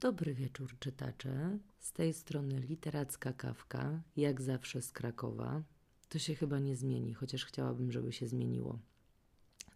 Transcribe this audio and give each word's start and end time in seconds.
Dobry 0.00 0.34
wieczór, 0.34 0.78
czytacze. 0.78 1.58
Z 1.78 1.92
tej 1.92 2.12
strony 2.12 2.60
literacka 2.60 3.32
kawka, 3.32 4.02
jak 4.16 4.40
zawsze 4.40 4.82
z 4.82 4.92
Krakowa. 4.92 5.62
To 6.08 6.18
się 6.18 6.34
chyba 6.34 6.58
nie 6.58 6.76
zmieni, 6.76 7.14
chociaż 7.14 7.44
chciałabym, 7.44 7.92
żeby 7.92 8.12
się 8.12 8.28
zmieniło. 8.28 8.78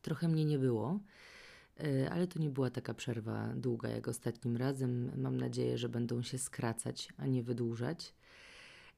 Trochę 0.02 0.28
mnie 0.28 0.44
nie 0.44 0.58
było, 0.58 1.00
e, 1.80 2.10
ale 2.10 2.26
to 2.26 2.38
nie 2.38 2.50
była 2.50 2.70
taka 2.70 2.94
przerwa 2.94 3.52
długa 3.56 3.88
jak 3.88 4.08
ostatnim 4.08 4.56
razem. 4.56 5.10
Mam 5.16 5.36
nadzieję, 5.36 5.78
że 5.78 5.88
będą 5.88 6.22
się 6.22 6.38
skracać, 6.38 7.08
a 7.16 7.26
nie 7.26 7.42
wydłużać. 7.42 8.14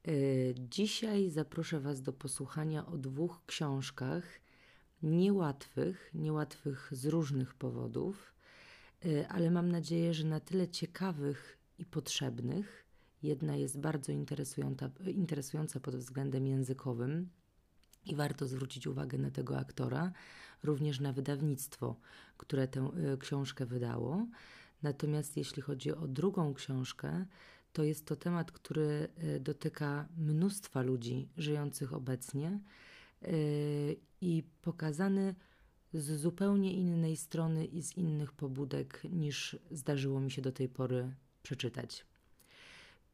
E, 0.09 0.11
dzisiaj 0.55 1.31
zaproszę 1.31 1.81
Was 1.81 2.03
do 2.03 2.13
posłuchania 2.13 2.87
o 2.87 2.99
dwóch 2.99 3.43
książkach 3.47 4.25
niełatwych, 5.03 6.11
niełatwych 6.15 6.89
z 6.93 7.07
różnych 7.07 7.55
powodów 7.55 8.36
ale 9.29 9.51
mam 9.51 9.73
nadzieję, 9.73 10.15
że 10.15 10.25
na 10.25 10.41
tyle 10.41 10.69
ciekawych 10.69 11.59
i 11.79 11.85
potrzebnych. 11.85 12.87
Jedna 13.23 13.57
jest 13.57 13.79
bardzo 13.81 14.13
interesująca, 14.13 14.91
interesująca 15.07 15.81
pod 15.81 15.97
względem 15.97 16.47
językowym 16.47 17.29
i 18.07 18.15
warto 18.15 18.47
zwrócić 18.47 18.87
uwagę 18.87 19.19
na 19.19 19.31
tego 19.31 19.59
aktora, 19.59 20.13
również 20.63 21.01
na 21.01 21.13
wydawnictwo, 21.13 21.97
które 22.37 22.69
tę 22.69 22.91
y, 23.15 23.19
książkę 23.19 23.67
wydało. 23.67 24.27
Natomiast 24.83 25.37
jeśli 25.37 25.63
chodzi 25.63 25.93
o 25.93 26.09
drugą 26.09 26.55
książkę, 26.55 27.27
to 27.73 27.85
jest 27.85 28.07
to 28.07 28.17
temat, 28.17 28.53
który 28.53 29.09
y, 29.37 29.41
dotyka 29.41 30.09
mnóstwa 30.17 30.83
ludzi 30.83 31.29
żyjących 31.37 31.95
obecnie 31.95 32.61
i 34.21 34.43
pokazany 34.63 35.35
z 35.97 36.21
zupełnie 36.21 36.73
innej 36.73 37.17
strony 37.17 37.65
i 37.65 37.83
z 37.83 37.97
innych 37.97 38.33
pobudek 38.33 39.03
niż 39.11 39.57
zdarzyło 39.71 40.21
mi 40.21 40.31
się 40.31 40.43
do 40.43 40.53
tej 40.53 40.69
pory 40.69 41.15
przeczytać. 41.43 42.07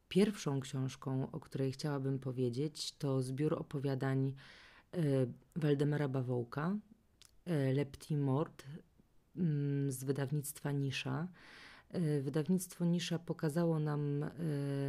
Pierwszą 0.09 0.59
książką, 0.59 1.31
o 1.31 1.39
której 1.39 1.71
chciałabym 1.71 2.19
powiedzieć, 2.19 2.91
to 2.91 3.21
zbiór 3.21 3.53
opowiadań 3.53 4.33
e, 4.93 4.99
Waldemara 5.55 6.07
Bawołka, 6.07 6.75
e, 7.45 7.73
Lepti 7.73 8.17
Mord 8.17 8.63
mm, 9.35 9.91
z 9.91 10.03
wydawnictwa 10.03 10.71
Nisza. 10.71 11.27
E, 11.89 12.21
wydawnictwo 12.21 12.85
Nisza 12.85 13.19
pokazało 13.19 13.79
nam 13.79 14.25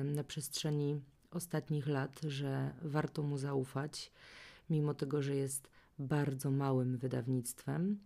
na 0.04 0.24
przestrzeni 0.24 1.00
ostatnich 1.30 1.86
lat, 1.86 2.20
że 2.28 2.74
warto 2.82 3.22
mu 3.22 3.38
zaufać, 3.38 4.12
mimo 4.70 4.94
tego, 4.94 5.22
że 5.22 5.36
jest 5.36 5.73
bardzo 5.98 6.50
małym 6.50 6.96
wydawnictwem, 6.96 7.98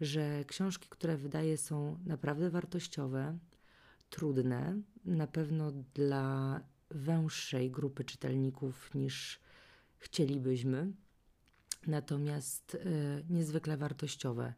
że 0.00 0.44
książki, 0.44 0.88
które 0.88 1.16
wydaje, 1.16 1.56
są 1.56 1.98
naprawdę 2.06 2.50
wartościowe, 2.50 3.38
trudne, 4.10 4.80
na 5.04 5.26
pewno 5.26 5.72
dla 5.94 6.60
węższej 6.90 7.70
grupy 7.70 8.04
czytelników 8.04 8.94
niż 8.94 9.40
chcielibyśmy, 9.98 10.92
natomiast 11.86 12.74
y, 12.74 13.24
niezwykle 13.30 13.76
wartościowe. 13.76 14.54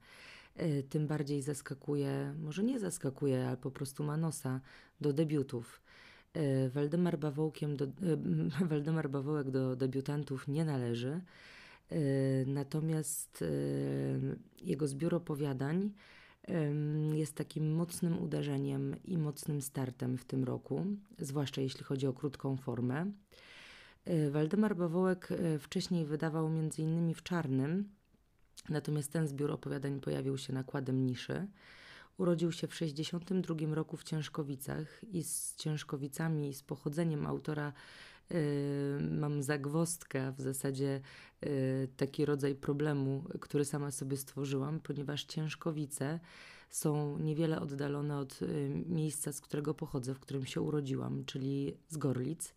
Y, 0.61 0.85
tym 0.89 1.07
bardziej 1.07 1.43
zaskakuje, 1.43 2.35
może 2.39 2.63
nie 2.63 2.81
zaskakuje, 2.81 3.49
ale 3.49 3.57
po 3.57 3.71
prostu 3.71 4.05
ma 4.05 4.17
nosa 4.17 4.61
do 5.01 5.13
debiutów. 5.13 5.83
Y, 6.37 6.71
Waldemar, 6.71 7.19
do, 7.19 7.33
Waldemar 8.71 9.11
Bawołek 9.11 9.51
do 9.51 9.77
debiutantów 9.77 10.49
nie 10.49 10.65
należy. 10.65 11.21
Y, 11.93 12.45
natomiast 12.47 13.43
y, 13.43 14.39
jego 14.63 14.89
zbiór 14.89 15.15
opowiadań 15.15 15.91
jest 17.13 17.35
takim 17.35 17.75
mocnym 17.75 18.23
uderzeniem 18.23 18.97
i 19.05 19.19
mocnym 19.19 19.63
startem 19.63 20.19
w 20.19 20.25
tym 20.25 20.45
roku, 20.45 20.87
zwłaszcza 21.19 21.61
jeśli 21.61 21.85
chodzi 21.85 22.07
o 22.07 22.13
krótką 22.13 22.57
formę. 22.57 23.13
Y, 24.09 24.31
Waldemar 24.31 24.77
Bawołek 24.77 25.29
wcześniej 25.61 26.05
wydawał 26.05 26.47
m.in. 26.47 27.15
w 27.15 27.23
Czarnym, 27.23 27.89
natomiast 28.69 29.13
ten 29.13 29.29
zbiór 29.29 29.51
opowiadań 29.51 30.01
pojawił 30.01 30.39
się 30.39 30.53
nakładem 30.53 31.07
niszy. 31.07 31.47
Urodził 32.19 32.53
się 32.53 32.67
w 32.67 32.71
1962 32.71 33.75
roku 33.75 33.97
w 33.97 34.05
Ciężkowicach 34.05 35.05
i 35.05 35.23
z 35.23 35.57
Ciężkowicami 35.57 36.55
z 36.55 36.63
pochodzeniem 36.63 37.27
autora 37.27 37.73
mam 39.11 39.43
zagwostkę, 39.43 40.33
w 40.33 40.41
zasadzie 40.41 41.01
yy, 41.43 41.51
taki 41.97 42.25
rodzaj 42.25 42.55
problemu, 42.55 43.25
który 43.41 43.65
sama 43.65 43.91
sobie 43.91 44.17
stworzyłam, 44.17 44.81
ponieważ 44.81 45.25
Ciężkowice 45.25 46.21
są 46.71 47.19
niewiele 47.19 47.61
oddalone 47.61 48.19
od 48.19 48.41
yy, 48.41 48.49
miejsca, 48.87 49.33
z 49.33 49.41
którego 49.41 49.75
pochodzę, 49.75 50.15
w 50.15 50.21
którym 50.21 50.47
się 50.47 50.61
urodziłam, 50.61 51.25
czyli 51.25 51.77
z 51.89 51.97
Gorlic. 51.97 52.55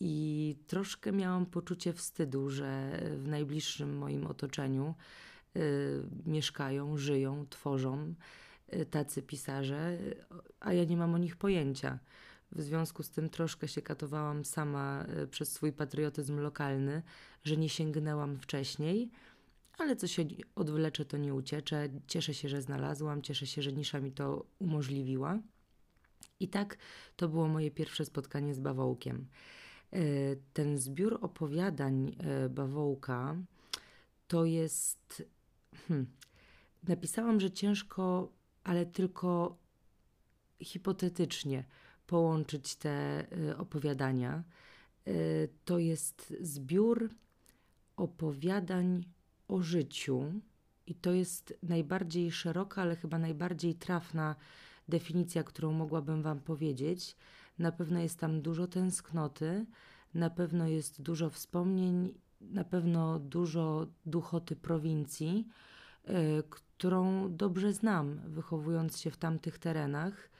I 0.00 0.56
troszkę 0.66 1.12
miałam 1.12 1.46
poczucie 1.46 1.92
wstydu, 1.92 2.50
że 2.50 3.00
w 3.16 3.28
najbliższym 3.28 3.96
moim 3.96 4.26
otoczeniu 4.26 4.94
mieszkają, 6.26 6.96
żyją, 6.96 7.46
tworzą 7.50 8.14
tacy 8.90 9.22
pisarze, 9.22 9.98
a 10.60 10.72
ja 10.72 10.84
nie 10.84 10.96
mam 10.96 11.14
o 11.14 11.18
nich 11.18 11.36
pojęcia. 11.36 11.98
W 12.52 12.62
związku 12.62 13.02
z 13.02 13.10
tym 13.10 13.30
troszkę 13.30 13.68
się 13.68 13.82
katowałam 13.82 14.44
sama 14.44 15.04
y, 15.22 15.26
przez 15.26 15.52
swój 15.52 15.72
patriotyzm 15.72 16.38
lokalny, 16.40 17.02
że 17.44 17.56
nie 17.56 17.68
sięgnęłam 17.68 18.38
wcześniej, 18.38 19.10
ale 19.78 19.96
co 19.96 20.06
się 20.06 20.24
odwlecze, 20.54 21.04
to 21.04 21.16
nie 21.16 21.34
ucieczę. 21.34 21.88
Cieszę 22.06 22.34
się, 22.34 22.48
że 22.48 22.62
znalazłam, 22.62 23.22
cieszę 23.22 23.46
się, 23.46 23.62
że 23.62 23.72
nisza 23.72 24.00
mi 24.00 24.12
to 24.12 24.46
umożliwiła. 24.58 25.38
I 26.40 26.48
tak 26.48 26.78
to 27.16 27.28
było 27.28 27.48
moje 27.48 27.70
pierwsze 27.70 28.04
spotkanie 28.04 28.54
z 28.54 28.60
bawołkiem. 28.60 29.26
Ten 30.52 30.78
zbiór 30.78 31.18
opowiadań 31.22 32.16
bawołka 32.50 33.36
to 34.28 34.44
jest 34.44 35.22
Hmm. 35.88 36.06
Napisałam, 36.88 37.40
że 37.40 37.50
ciężko, 37.50 38.32
ale 38.64 38.86
tylko 38.86 39.56
hipotetycznie 40.60 41.64
połączyć 42.08 42.76
te 42.76 43.26
y, 43.32 43.56
opowiadania. 43.56 44.42
Y, 45.08 45.48
to 45.64 45.78
jest 45.78 46.34
zbiór 46.40 47.10
opowiadań 47.96 49.04
o 49.48 49.62
życiu, 49.62 50.32
i 50.86 50.94
to 50.94 51.12
jest 51.12 51.58
najbardziej 51.62 52.30
szeroka, 52.30 52.82
ale 52.82 52.96
chyba 52.96 53.18
najbardziej 53.18 53.74
trafna 53.74 54.36
definicja, 54.88 55.44
którą 55.44 55.72
mogłabym 55.72 56.22
Wam 56.22 56.40
powiedzieć. 56.40 57.16
Na 57.58 57.72
pewno 57.72 58.00
jest 58.00 58.18
tam 58.18 58.42
dużo 58.42 58.66
tęsknoty, 58.66 59.66
na 60.14 60.30
pewno 60.30 60.68
jest 60.68 61.02
dużo 61.02 61.30
wspomnień 61.30 62.14
na 62.40 62.64
pewno 62.64 63.18
dużo 63.18 63.86
duchoty 64.06 64.56
prowincji, 64.56 65.48
y, 66.08 66.12
którą 66.50 67.28
dobrze 67.36 67.72
znam, 67.72 68.20
wychowując 68.26 69.00
się 69.00 69.10
w 69.10 69.16
tamtych 69.16 69.58
terenach, 69.58 70.30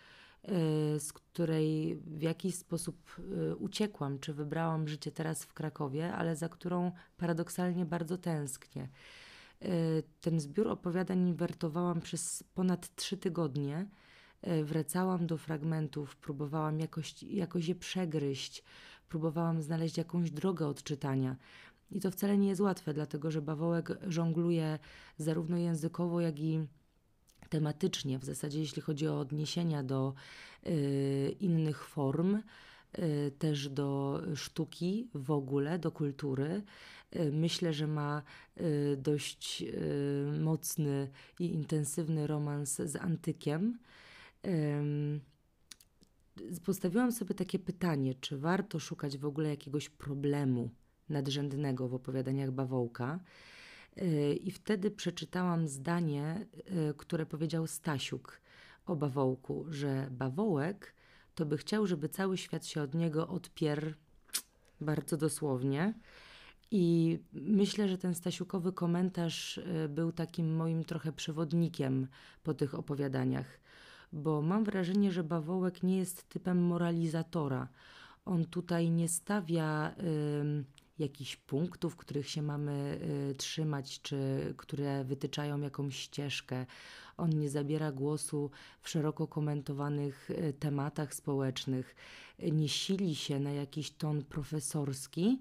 z 0.98 1.12
której 1.12 1.96
w 1.96 2.22
jakiś 2.22 2.54
sposób 2.54 3.16
y, 3.18 3.56
uciekłam, 3.56 4.18
czy 4.18 4.34
wybrałam 4.34 4.88
życie 4.88 5.12
teraz 5.12 5.44
w 5.44 5.54
Krakowie, 5.54 6.12
ale 6.12 6.36
za 6.36 6.48
którą 6.48 6.92
paradoksalnie 7.16 7.84
bardzo 7.84 8.18
tęsknię. 8.18 8.88
Ten 10.20 10.40
zbiór 10.40 10.68
opowiadań 10.68 11.34
wertowałam 11.34 12.00
przez 12.00 12.42
ponad 12.54 12.94
trzy 12.94 13.16
tygodnie. 13.16 13.86
Wracałam 14.64 15.26
do 15.26 15.38
fragmentów, 15.38 16.16
próbowałam 16.16 16.80
jakoś, 16.80 17.22
jakoś 17.22 17.68
je 17.68 17.74
przegryźć, 17.74 18.64
próbowałam 19.08 19.62
znaleźć 19.62 19.98
jakąś 19.98 20.30
drogę 20.30 20.66
odczytania. 20.66 21.36
I 21.90 22.00
to 22.00 22.10
wcale 22.10 22.38
nie 22.38 22.48
jest 22.48 22.60
łatwe, 22.60 22.94
dlatego 22.94 23.30
że 23.30 23.42
bawołek 23.42 23.98
żongluje 24.06 24.78
zarówno 25.16 25.56
językowo, 25.56 26.20
jak 26.20 26.40
i 26.40 26.66
tematycznie, 27.48 28.18
w 28.18 28.24
zasadzie 28.24 28.60
jeśli 28.60 28.82
chodzi 28.82 29.08
o 29.08 29.20
odniesienia 29.20 29.82
do 29.82 30.14
y, 30.66 31.36
innych 31.40 31.84
form, 31.84 32.42
y, 32.98 33.32
też 33.38 33.68
do 33.68 34.22
sztuki 34.34 35.08
w 35.14 35.30
ogóle, 35.30 35.78
do 35.78 35.92
kultury. 35.92 36.62
Y, 37.16 37.32
myślę, 37.32 37.72
że 37.72 37.86
ma 37.86 38.22
y, 38.60 38.96
dość 38.96 39.62
y, 39.62 40.40
mocny 40.40 41.08
i 41.40 41.54
intensywny 41.54 42.26
romans 42.26 42.76
z 42.76 42.96
antykiem. 42.96 43.78
Postawiłam 46.64 47.12
sobie 47.12 47.34
takie 47.34 47.58
pytanie, 47.58 48.14
czy 48.14 48.38
warto 48.38 48.78
szukać 48.78 49.18
w 49.18 49.24
ogóle 49.24 49.48
jakiegoś 49.48 49.88
problemu 49.88 50.70
nadrzędnego 51.08 51.88
w 51.88 51.94
opowiadaniach 51.94 52.50
Bawołka. 52.50 53.20
Y, 54.02 54.34
I 54.34 54.50
wtedy 54.50 54.90
przeczytałam 54.90 55.68
zdanie, 55.68 56.46
y, 56.90 56.94
które 56.96 57.26
powiedział 57.26 57.66
Stasiuk 57.66 58.40
o 58.86 58.96
Bawołku, 58.96 59.66
że 59.70 60.08
Bawołek 60.10 60.94
to 61.34 61.46
by 61.46 61.58
chciał, 61.58 61.86
żeby 61.86 62.08
cały 62.08 62.38
świat 62.38 62.66
się 62.66 62.82
od 62.82 62.94
niego 62.94 63.28
odpierł 63.28 63.92
bardzo 64.80 65.16
dosłownie. 65.16 65.94
I 66.70 67.18
myślę, 67.32 67.88
że 67.88 67.98
ten 67.98 68.14
Stasiukowy 68.14 68.72
komentarz 68.72 69.58
y, 69.58 69.88
był 69.88 70.12
takim 70.12 70.56
moim 70.56 70.84
trochę 70.84 71.12
przewodnikiem 71.12 72.08
po 72.42 72.54
tych 72.54 72.74
opowiadaniach. 72.74 73.60
bo 74.12 74.42
mam 74.42 74.64
wrażenie, 74.64 75.12
że 75.12 75.24
bawołek 75.24 75.82
nie 75.82 75.98
jest 75.98 76.28
typem 76.28 76.62
moralizatora. 76.66 77.68
On 78.24 78.44
tutaj 78.44 78.90
nie 78.90 79.08
stawia 79.08 79.94
y, 79.98 80.64
jakichś 80.98 81.36
punktów, 81.36 81.96
których 81.96 82.28
się 82.30 82.42
mamy 82.42 83.00
y, 83.30 83.34
trzymać, 83.34 84.02
czy 84.02 84.18
które 84.56 85.04
wytyczają 85.04 85.60
jakąś 85.60 85.96
ścieżkę. 85.96 86.66
On 87.16 87.30
nie 87.30 87.50
zabiera 87.50 87.92
głosu 87.92 88.50
w 88.80 88.88
szeroko 88.88 89.26
komentowanych 89.26 90.30
y, 90.30 90.52
tematach 90.58 91.14
społecznych, 91.14 91.94
nie 92.52 92.68
sili 92.68 93.14
się 93.14 93.40
na 93.40 93.50
jakiś 93.52 93.90
ton 93.90 94.24
profesorski. 94.24 95.40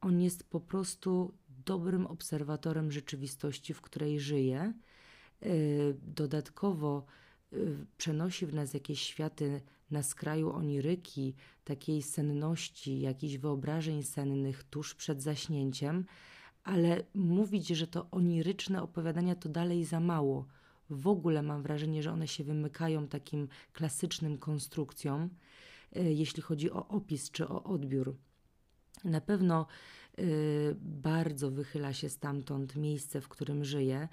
On 0.00 0.20
jest 0.20 0.44
po 0.44 0.60
prostu 0.60 1.34
dobrym 1.66 2.06
obserwatorem 2.06 2.92
rzeczywistości, 2.92 3.74
w 3.74 3.80
której 3.80 4.20
żyje. 4.20 4.72
Y, 5.46 5.96
dodatkowo 6.02 7.06
y, 7.52 7.86
przenosi 7.96 8.46
w 8.46 8.54
nas 8.54 8.74
jakieś 8.74 9.02
światy 9.02 9.60
na 9.90 10.02
skraju 10.02 10.52
oniryki, 10.52 11.34
takiej 11.64 12.02
senności, 12.02 13.00
jakichś 13.00 13.36
wyobrażeń 13.36 14.02
sennych 14.02 14.64
tuż 14.64 14.94
przed 14.94 15.22
zaśnięciem, 15.22 16.04
ale 16.64 17.02
mówić, 17.14 17.68
że 17.68 17.86
to 17.86 18.10
oniryczne 18.10 18.82
opowiadania 18.82 19.34
to 19.34 19.48
dalej 19.48 19.84
za 19.84 20.00
mało. 20.00 20.46
W 20.90 21.06
ogóle 21.06 21.42
mam 21.42 21.62
wrażenie, 21.62 22.02
że 22.02 22.12
one 22.12 22.28
się 22.28 22.44
wymykają 22.44 23.08
takim 23.08 23.48
klasycznym 23.72 24.38
konstrukcjom, 24.38 25.30
y, 25.96 26.12
jeśli 26.12 26.42
chodzi 26.42 26.70
o 26.70 26.88
opis 26.88 27.30
czy 27.30 27.48
o 27.48 27.64
odbiór. 27.64 28.16
Na 29.04 29.20
pewno 29.20 29.66
bardzo 30.80 31.50
wychyla 31.50 31.92
się 31.92 32.08
stamtąd 32.08 32.76
miejsce, 32.76 33.20
w 33.20 33.28
którym 33.28 33.64
żyję, 33.64 34.08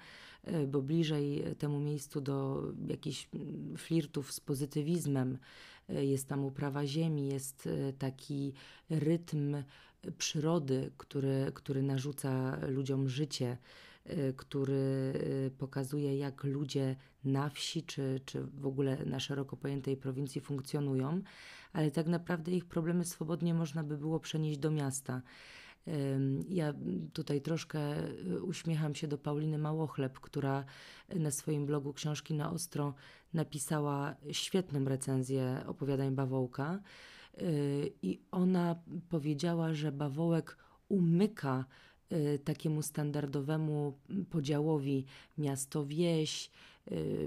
y, 0.48 0.66
bo 0.66 0.82
bliżej 0.82 1.44
temu 1.58 1.80
miejscu 1.80 2.20
do 2.20 2.62
jakichś 2.86 3.28
flirtów 3.76 4.32
z 4.32 4.40
pozytywizmem 4.40 5.38
y, 5.90 6.04
jest 6.04 6.28
tam 6.28 6.44
uprawa 6.44 6.86
ziemi, 6.86 7.28
jest 7.28 7.68
taki 7.98 8.52
rytm 8.90 9.62
przyrody, 10.18 10.90
który, 10.98 11.52
który 11.54 11.82
narzuca 11.82 12.58
ludziom 12.68 13.08
życie, 13.08 13.56
który 14.36 15.12
pokazuje, 15.58 16.16
jak 16.16 16.44
ludzie 16.44 16.96
na 17.24 17.48
wsi, 17.48 17.82
czy, 17.82 18.20
czy 18.24 18.42
w 18.42 18.66
ogóle 18.66 19.04
na 19.06 19.20
szeroko 19.20 19.56
pojętej 19.56 19.96
prowincji 19.96 20.40
funkcjonują 20.40 21.22
ale 21.72 21.90
tak 21.90 22.06
naprawdę 22.06 22.52
ich 22.52 22.64
problemy 22.64 23.04
swobodnie 23.04 23.54
można 23.54 23.84
by 23.84 23.98
było 23.98 24.20
przenieść 24.20 24.58
do 24.58 24.70
miasta. 24.70 25.22
Ja 26.48 26.74
tutaj 27.12 27.40
troszkę 27.40 28.08
y, 28.08 28.42
uśmiecham 28.42 28.94
się 28.94 29.08
do 29.08 29.18
Pauliny 29.18 29.58
Małochleb, 29.58 30.20
która 30.20 30.64
na 31.14 31.30
swoim 31.30 31.66
blogu 31.66 31.92
Książki 31.92 32.34
na 32.34 32.50
Ostro 32.50 32.94
napisała 33.34 34.14
świetną 34.32 34.84
recenzję 34.84 35.62
opowiadań 35.66 36.14
Bawołka. 36.14 36.80
Y, 37.38 37.92
I 38.02 38.20
ona 38.30 38.76
powiedziała, 39.08 39.74
że 39.74 39.92
Bawołek 39.92 40.56
umyka 40.88 41.64
y, 42.12 42.38
takiemu 42.44 42.82
standardowemu 42.82 43.98
podziałowi 44.30 45.06
miasto-wieś, 45.38 46.50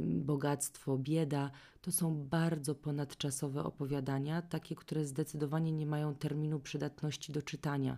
bogactwo, 0.01 0.98
bieda, 0.98 1.51
to 1.81 1.92
są 1.92 2.16
bardzo 2.16 2.75
ponadczasowe 2.75 3.63
opowiadania, 3.63 4.42
takie, 4.42 4.75
które 4.75 5.06
zdecydowanie 5.06 5.72
nie 5.72 5.86
mają 5.86 6.16
terminu 6.16 6.60
przydatności 6.60 7.31
do 7.31 7.42
czytania. 7.42 7.98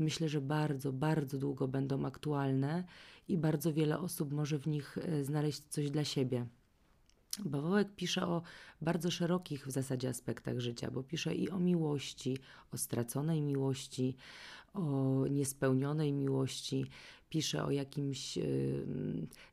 Myślę, 0.00 0.28
że 0.28 0.40
bardzo, 0.40 0.92
bardzo 0.92 1.38
długo 1.38 1.68
będą 1.68 2.06
aktualne 2.06 2.84
i 3.28 3.38
bardzo 3.38 3.72
wiele 3.72 3.98
osób 3.98 4.32
może 4.32 4.58
w 4.58 4.66
nich 4.66 4.98
e, 4.98 5.24
znaleźć 5.24 5.62
coś 5.68 5.90
dla 5.90 6.04
siebie. 6.04 6.46
Bawołek 7.44 7.88
pisze 7.96 8.26
o 8.26 8.42
bardzo 8.80 9.10
szerokich 9.10 9.66
w 9.66 9.70
zasadzie 9.70 10.08
aspektach 10.08 10.60
życia, 10.60 10.90
bo 10.90 11.02
pisze 11.02 11.34
i 11.34 11.50
o 11.50 11.58
miłości, 11.58 12.38
o 12.72 12.78
straconej 12.78 13.42
miłości, 13.42 14.16
o 14.74 15.24
niespełnionej 15.30 16.12
miłości, 16.12 16.86
pisze 17.30 17.64
o 17.64 17.70
jakimś. 17.70 18.38
Y, 18.38 18.86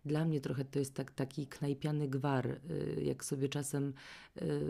dla 0.06 0.26
mnie 0.26 0.42
trochę 0.42 0.66
to 0.66 0.80
jest 0.80 0.94
tak, 0.94 1.12
taki 1.12 1.48
knajpiany 1.48 2.08
gwar. 2.08 2.48
Y, 2.48 3.02
jak 3.04 3.26
sobie 3.26 3.50
czasem 3.50 3.94
y, 4.42 4.62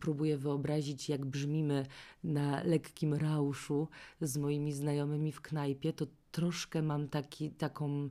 próbuję 0.00 0.38
wyobrazić, 0.38 1.08
jak 1.08 1.24
brzmimy 1.24 1.86
na 2.24 2.62
lekkim 2.64 3.14
rauszu 3.14 3.88
z 4.20 4.36
moimi 4.36 4.72
znajomymi 4.72 5.32
w 5.32 5.40
knajpie, 5.40 5.92
to 5.92 6.06
troszkę 6.30 6.82
mam 6.82 7.08
taki, 7.08 7.50
taką 7.50 8.08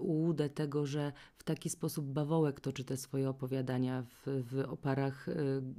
ułudę 0.00 0.50
tego, 0.50 0.86
że 0.86 1.12
w 1.36 1.44
taki 1.44 1.70
sposób 1.70 2.06
bawołek 2.06 2.60
toczy 2.60 2.84
te 2.84 2.96
swoje 2.96 3.28
opowiadania 3.28 4.02
w, 4.02 4.44
w 4.50 4.64
oparach 4.68 5.26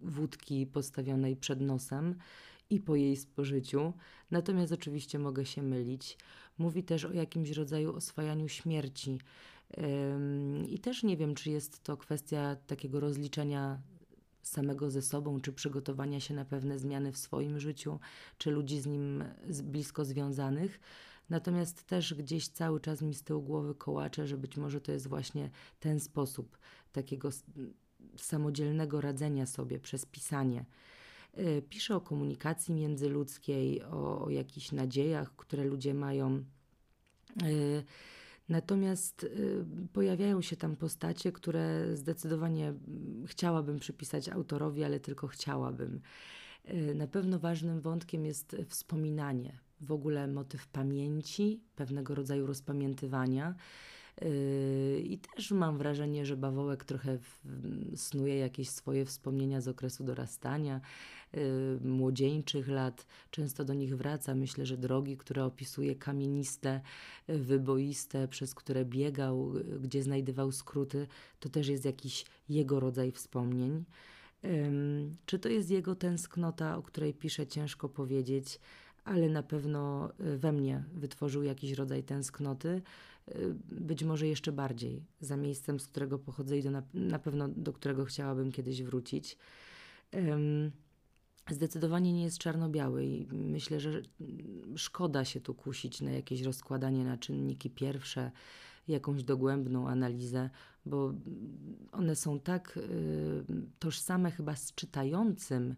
wódki 0.03 0.67
postawionej 0.67 1.35
przed 1.35 1.61
nosem 1.61 2.15
i 2.73 2.79
po 2.79 2.95
jej 2.95 3.15
spożyciu. 3.15 3.93
Natomiast 4.31 4.71
oczywiście 4.71 5.19
mogę 5.19 5.45
się 5.45 5.61
mylić. 5.61 6.17
Mówi 6.57 6.83
też 6.83 7.05
o 7.05 7.13
jakimś 7.13 7.51
rodzaju 7.51 7.95
oswajaniu 7.95 8.47
śmierci. 8.47 9.19
I 10.69 10.79
też 10.79 11.03
nie 11.03 11.17
wiem, 11.17 11.35
czy 11.35 11.49
jest 11.49 11.83
to 11.83 11.97
kwestia 11.97 12.55
takiego 12.55 12.99
rozliczenia 12.99 13.81
samego 14.41 14.91
ze 14.91 15.01
sobą, 15.01 15.41
czy 15.41 15.53
przygotowania 15.53 16.19
się 16.19 16.33
na 16.33 16.45
pewne 16.45 16.79
zmiany 16.79 17.11
w 17.11 17.17
swoim 17.17 17.59
życiu, 17.59 17.99
czy 18.37 18.51
ludzi 18.51 18.81
z 18.81 18.85
nim 18.85 19.23
blisko 19.63 20.05
związanych. 20.05 20.79
Natomiast 21.29 21.83
też 21.83 22.13
gdzieś 22.13 22.47
cały 22.47 22.79
czas 22.79 23.01
mi 23.01 23.13
z 23.13 23.23
tyłu 23.23 23.41
głowy 23.41 23.75
kołacze, 23.75 24.27
że 24.27 24.37
być 24.37 24.57
może 24.57 24.81
to 24.81 24.91
jest 24.91 25.07
właśnie 25.07 25.49
ten 25.79 25.99
sposób 25.99 26.57
takiego 26.91 27.29
samodzielnego 28.17 29.01
radzenia 29.01 29.45
sobie 29.45 29.79
przez 29.79 30.05
pisanie. 30.05 30.65
Y, 31.39 31.61
pisze 31.69 31.95
o 31.95 32.01
komunikacji 32.01 32.73
międzyludzkiej, 32.73 33.83
o, 33.83 34.25
o 34.25 34.29
jakichś 34.29 34.71
nadziejach, 34.71 35.35
które 35.35 35.63
ludzie 35.63 35.93
mają. 35.93 36.43
Y, 37.43 37.83
natomiast 38.49 39.23
y, 39.23 39.65
pojawiają 39.93 40.41
się 40.41 40.55
tam 40.55 40.75
postacie, 40.75 41.31
które 41.31 41.97
zdecydowanie 41.97 42.73
chciałabym 43.27 43.79
przypisać 43.79 44.29
autorowi, 44.29 44.83
ale 44.83 44.99
tylko 44.99 45.27
chciałabym. 45.27 46.01
Na 46.95 47.07
pewno 47.07 47.39
ważnym 47.39 47.81
wątkiem 47.81 48.25
jest 48.25 48.55
wspominanie, 48.67 49.59
w 49.81 49.91
ogóle 49.91 50.27
motyw 50.27 50.67
pamięci, 50.67 51.61
pewnego 51.75 52.15
rodzaju 52.15 52.47
rozpamiętywania. 52.47 53.55
Yy, 54.21 55.01
I 55.01 55.17
też 55.17 55.51
mam 55.51 55.77
wrażenie, 55.77 56.25
że 56.25 56.37
bawołek 56.37 56.85
trochę 56.85 57.17
snuje 57.95 58.37
jakieś 58.37 58.69
swoje 58.69 59.05
wspomnienia 59.05 59.61
z 59.61 59.67
okresu 59.67 60.03
dorastania, 60.03 60.81
yy, 61.33 61.41
młodzieńczych 61.83 62.67
lat. 62.67 63.05
Często 63.31 63.65
do 63.65 63.73
nich 63.73 63.97
wraca. 63.97 64.35
Myślę, 64.35 64.65
że 64.65 64.77
drogi, 64.77 65.17
które 65.17 65.45
opisuje 65.45 65.95
kamieniste, 65.95 66.81
wyboiste, 67.27 68.27
przez 68.27 68.55
które 68.55 68.85
biegał, 68.85 69.53
gdzie 69.81 70.03
znajdywał 70.03 70.51
skróty, 70.51 71.07
to 71.39 71.49
też 71.49 71.67
jest 71.67 71.85
jakiś 71.85 72.25
jego 72.49 72.79
rodzaj 72.79 73.11
wspomnień. 73.11 73.83
Czy 75.25 75.39
to 75.39 75.49
jest 75.49 75.69
jego 75.69 75.95
tęsknota, 75.95 76.77
o 76.77 76.81
której 76.81 77.13
pisze, 77.13 77.47
ciężko 77.47 77.89
powiedzieć, 77.89 78.59
ale 79.05 79.29
na 79.29 79.43
pewno 79.43 80.09
we 80.19 80.51
mnie 80.51 80.83
wytworzył 80.93 81.43
jakiś 81.43 81.71
rodzaj 81.71 82.03
tęsknoty. 82.03 82.81
Y, 83.29 83.55
być 83.71 84.03
może 84.03 84.27
jeszcze 84.27 84.51
bardziej 84.51 85.03
za 85.21 85.37
miejscem, 85.37 85.79
z 85.79 85.87
którego 85.87 86.19
pochodzę 86.19 86.57
i 86.57 86.63
do 86.63 86.71
na, 86.71 86.83
na 86.93 87.19
pewno 87.19 87.47
do 87.47 87.73
którego 87.73 88.05
chciałabym 88.05 88.51
kiedyś 88.51 88.83
wrócić. 88.83 89.37
Um, 90.13 90.71
zdecydowanie 91.49 92.13
nie 92.13 92.23
jest 92.23 92.37
czarno-biały 92.37 93.05
i 93.05 93.27
myślę, 93.31 93.79
że 93.79 94.01
szkoda 94.75 95.25
się 95.25 95.41
tu 95.41 95.53
kusić 95.53 96.01
na 96.01 96.11
jakieś 96.11 96.41
rozkładanie 96.41 97.03
na 97.03 97.17
czynniki 97.17 97.69
pierwsze, 97.69 98.31
jakąś 98.87 99.23
dogłębną 99.23 99.89
analizę, 99.89 100.49
bo 100.85 101.13
one 101.91 102.15
są 102.15 102.39
tak 102.39 102.77
y, 102.77 103.43
tożsame 103.79 104.31
chyba 104.31 104.55
z 104.55 104.75
czytającym, 104.75 105.75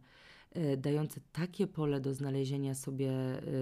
y, 0.58 0.78
dające 0.78 1.22
takie 1.32 1.68
pole 1.68 2.00
do 2.00 2.14
znalezienia 2.14 2.76
sobie 2.76 3.12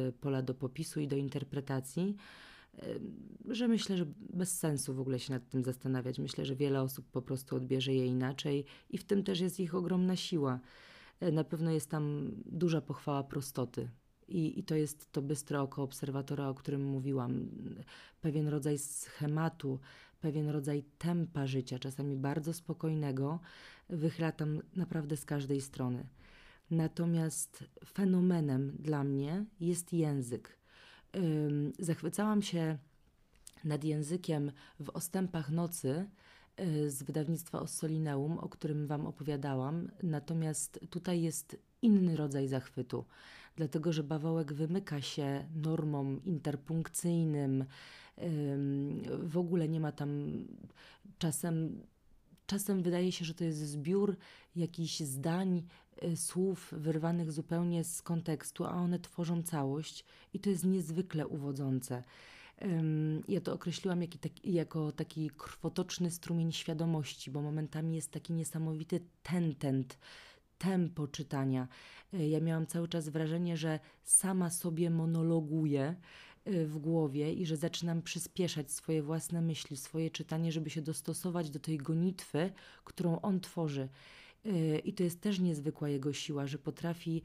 y, 0.07 0.13
pola 0.21 0.41
do 0.41 0.53
popisu 0.53 0.99
i 0.99 1.07
do 1.07 1.15
interpretacji, 1.15 2.15
że 3.49 3.67
myślę, 3.67 3.97
że 3.97 4.05
bez 4.19 4.59
sensu 4.59 4.93
w 4.93 4.99
ogóle 4.99 5.19
się 5.19 5.33
nad 5.33 5.49
tym 5.49 5.63
zastanawiać. 5.63 6.19
Myślę, 6.19 6.45
że 6.45 6.55
wiele 6.55 6.81
osób 6.81 7.05
po 7.11 7.21
prostu 7.21 7.55
odbierze 7.55 7.93
je 7.93 8.05
inaczej 8.05 8.65
i 8.89 8.97
w 8.97 9.03
tym 9.03 9.23
też 9.23 9.39
jest 9.39 9.59
ich 9.59 9.75
ogromna 9.75 10.15
siła. 10.15 10.59
E, 11.19 11.31
na 11.31 11.43
pewno 11.43 11.71
jest 11.71 11.89
tam 11.89 12.31
duża 12.45 12.81
pochwała 12.81 13.23
prostoty. 13.23 13.89
I, 14.27 14.59
I 14.59 14.63
to 14.63 14.75
jest 14.75 15.11
to 15.11 15.21
bystre 15.21 15.61
oko 15.61 15.83
obserwatora, 15.83 16.49
o 16.49 16.53
którym 16.53 16.85
mówiłam. 16.85 17.49
Pewien 18.21 18.47
rodzaj 18.47 18.77
schematu, 18.77 19.79
pewien 20.21 20.49
rodzaj 20.49 20.83
tempa 20.97 21.47
życia, 21.47 21.79
czasami 21.79 22.15
bardzo 22.15 22.53
spokojnego, 22.53 23.39
wychyla 23.89 24.31
tam 24.31 24.61
naprawdę 24.75 25.17
z 25.17 25.25
każdej 25.25 25.61
strony. 25.61 26.07
Natomiast 26.71 27.63
fenomenem 27.85 28.77
dla 28.79 29.03
mnie 29.03 29.45
jest 29.59 29.93
język 29.93 30.62
zachwycałam 31.79 32.41
się 32.41 32.77
nad 33.63 33.83
językiem 33.83 34.51
w 34.79 34.89
ostępach 34.89 35.49
nocy 35.49 36.05
y, 36.59 36.91
z 36.91 37.03
wydawnictwa 37.03 37.59
Ossolineum, 37.59 38.39
o 38.39 38.49
którym 38.49 38.87
Wam 38.87 39.07
opowiadałam. 39.07 39.91
Natomiast 40.03 40.79
tutaj 40.89 41.21
jest 41.21 41.57
inny 41.81 42.15
rodzaj 42.15 42.47
zachwytu, 42.47 43.05
dlatego 43.55 43.93
że 43.93 44.03
bawołek 44.03 44.53
wymyka 44.53 45.01
się 45.01 45.45
normom 45.55 46.23
interpunkcyjnym. 46.23 47.65
W 49.23 49.37
ogóle 49.37 49.69
nie 49.69 49.79
ma 49.79 49.91
tam 49.91 50.09
czasem. 51.19 51.81
Czasem 52.45 52.83
wydaje 52.83 53.11
się, 53.11 53.25
że 53.25 53.33
to 53.33 53.43
jest 53.43 53.59
zbiór 53.59 54.17
jakichś 54.55 54.99
zdań, 54.99 55.63
y, 56.03 56.17
słów 56.17 56.73
wyrwanych 56.77 57.31
zupełnie 57.31 57.83
z 57.83 58.01
kontekstu, 58.01 58.65
a 58.65 58.71
one 58.71 58.99
tworzą 58.99 59.43
całość 59.43 60.05
i 60.33 60.39
to 60.39 60.49
jest 60.49 60.65
niezwykle 60.65 61.27
uwodzące. 61.27 62.03
Ja 63.27 63.41
to 63.41 63.53
określiłam 63.53 64.01
jak, 64.01 64.11
jako 64.45 64.91
taki 64.91 65.29
krwotoczny 65.29 66.11
strumień 66.11 66.51
świadomości, 66.51 67.31
bo 67.31 67.41
momentami 67.41 67.95
jest 67.95 68.11
taki 68.11 68.33
niesamowity 68.33 68.99
tentent, 69.23 69.97
tempo 70.57 71.07
czytania. 71.07 71.67
E, 72.13 72.27
ja 72.27 72.39
miałam 72.39 72.67
cały 72.67 72.87
czas 72.87 73.09
wrażenie, 73.09 73.57
że 73.57 73.79
sama 74.03 74.49
sobie 74.49 74.89
monologuję 74.89 75.83
e, 75.83 75.95
w 76.45 76.77
głowie 76.77 77.33
i 77.33 77.45
że 77.45 77.57
zaczynam 77.57 78.01
przyspieszać 78.01 78.71
swoje 78.71 79.03
własne 79.03 79.41
myśli, 79.41 79.77
swoje 79.77 80.09
czytanie, 80.09 80.51
żeby 80.51 80.69
się 80.69 80.81
dostosować 80.81 81.49
do 81.49 81.59
tej 81.59 81.77
gonitwy, 81.77 82.51
którą 82.83 83.21
on 83.21 83.39
tworzy. 83.39 83.89
E, 84.45 84.79
I 84.79 84.93
to 84.93 85.03
jest 85.03 85.21
też 85.21 85.39
niezwykła 85.39 85.89
jego 85.89 86.13
siła, 86.13 86.47
że 86.47 86.57
potrafi 86.57 87.21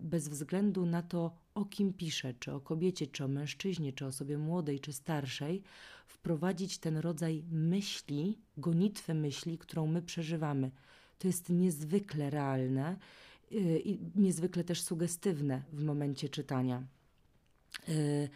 bez 0.00 0.28
względu 0.28 0.86
na 0.86 1.02
to, 1.02 1.36
o 1.54 1.64
kim 1.64 1.92
pisze, 1.92 2.34
czy 2.34 2.52
o 2.52 2.60
kobiecie, 2.60 3.06
czy 3.06 3.24
o 3.24 3.28
mężczyźnie, 3.28 3.92
czy 3.92 4.04
o 4.04 4.08
osobie 4.08 4.38
młodej, 4.38 4.80
czy 4.80 4.92
starszej, 4.92 5.62
wprowadzić 6.06 6.78
ten 6.78 6.96
rodzaj 6.96 7.44
myśli, 7.50 8.38
gonitwy 8.56 9.14
myśli, 9.14 9.58
którą 9.58 9.86
my 9.86 10.02
przeżywamy. 10.02 10.70
To 11.18 11.28
jest 11.28 11.48
niezwykle 11.48 12.30
realne 12.30 12.96
y, 13.52 13.82
i 13.84 13.98
niezwykle 14.14 14.64
też 14.64 14.82
sugestywne 14.82 15.62
w 15.72 15.82
momencie 15.84 16.28
czytania. 16.28 16.86
Y, 17.88 18.28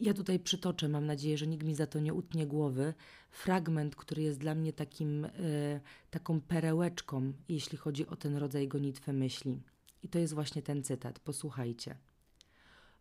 ja 0.00 0.14
tutaj 0.14 0.38
przytoczę, 0.38 0.88
mam 0.88 1.06
nadzieję, 1.06 1.38
że 1.38 1.46
nikt 1.46 1.66
mi 1.66 1.74
za 1.74 1.86
to 1.86 2.00
nie 2.00 2.14
utnie 2.14 2.46
głowy, 2.46 2.94
fragment, 3.30 3.96
który 3.96 4.22
jest 4.22 4.38
dla 4.38 4.54
mnie 4.54 4.72
takim, 4.72 5.24
y, 5.24 5.80
taką 6.10 6.40
perełeczką, 6.40 7.32
jeśli 7.48 7.78
chodzi 7.78 8.06
o 8.06 8.16
ten 8.16 8.36
rodzaj 8.36 8.68
gonitwy 8.68 9.12
myśli. 9.12 9.62
I 10.02 10.08
to 10.08 10.18
jest 10.18 10.34
właśnie 10.34 10.62
ten 10.62 10.82
cytat. 10.82 11.18
Posłuchajcie. 11.18 11.96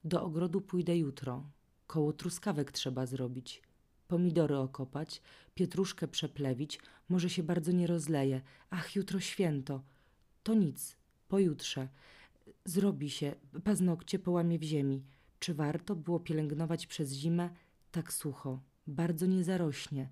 Do 0.03 0.23
ogrodu 0.23 0.61
pójdę 0.61 0.97
jutro. 0.97 1.49
Koło 1.87 2.13
truskawek 2.13 2.71
trzeba 2.71 3.05
zrobić. 3.05 3.61
Pomidory 4.07 4.57
okopać, 4.57 5.21
pietruszkę 5.55 6.07
przeplewić, 6.07 6.79
może 7.09 7.29
się 7.29 7.43
bardzo 7.43 7.71
nie 7.71 7.87
rozleje. 7.87 8.41
Ach, 8.69 8.95
jutro 8.95 9.19
święto. 9.19 9.83
To 10.43 10.53
nic, 10.53 10.97
pojutrze. 11.27 11.87
Zrobi 12.65 13.09
się, 13.09 13.35
paznokcie 13.63 14.19
połamie 14.19 14.59
w 14.59 14.63
ziemi. 14.63 15.03
Czy 15.39 15.53
warto 15.53 15.95
było 15.95 16.19
pielęgnować 16.19 16.87
przez 16.87 17.13
zimę 17.13 17.49
tak 17.91 18.13
sucho? 18.13 18.59
Bardzo 18.87 19.25
nie 19.25 19.43
zarośnie. 19.43 20.09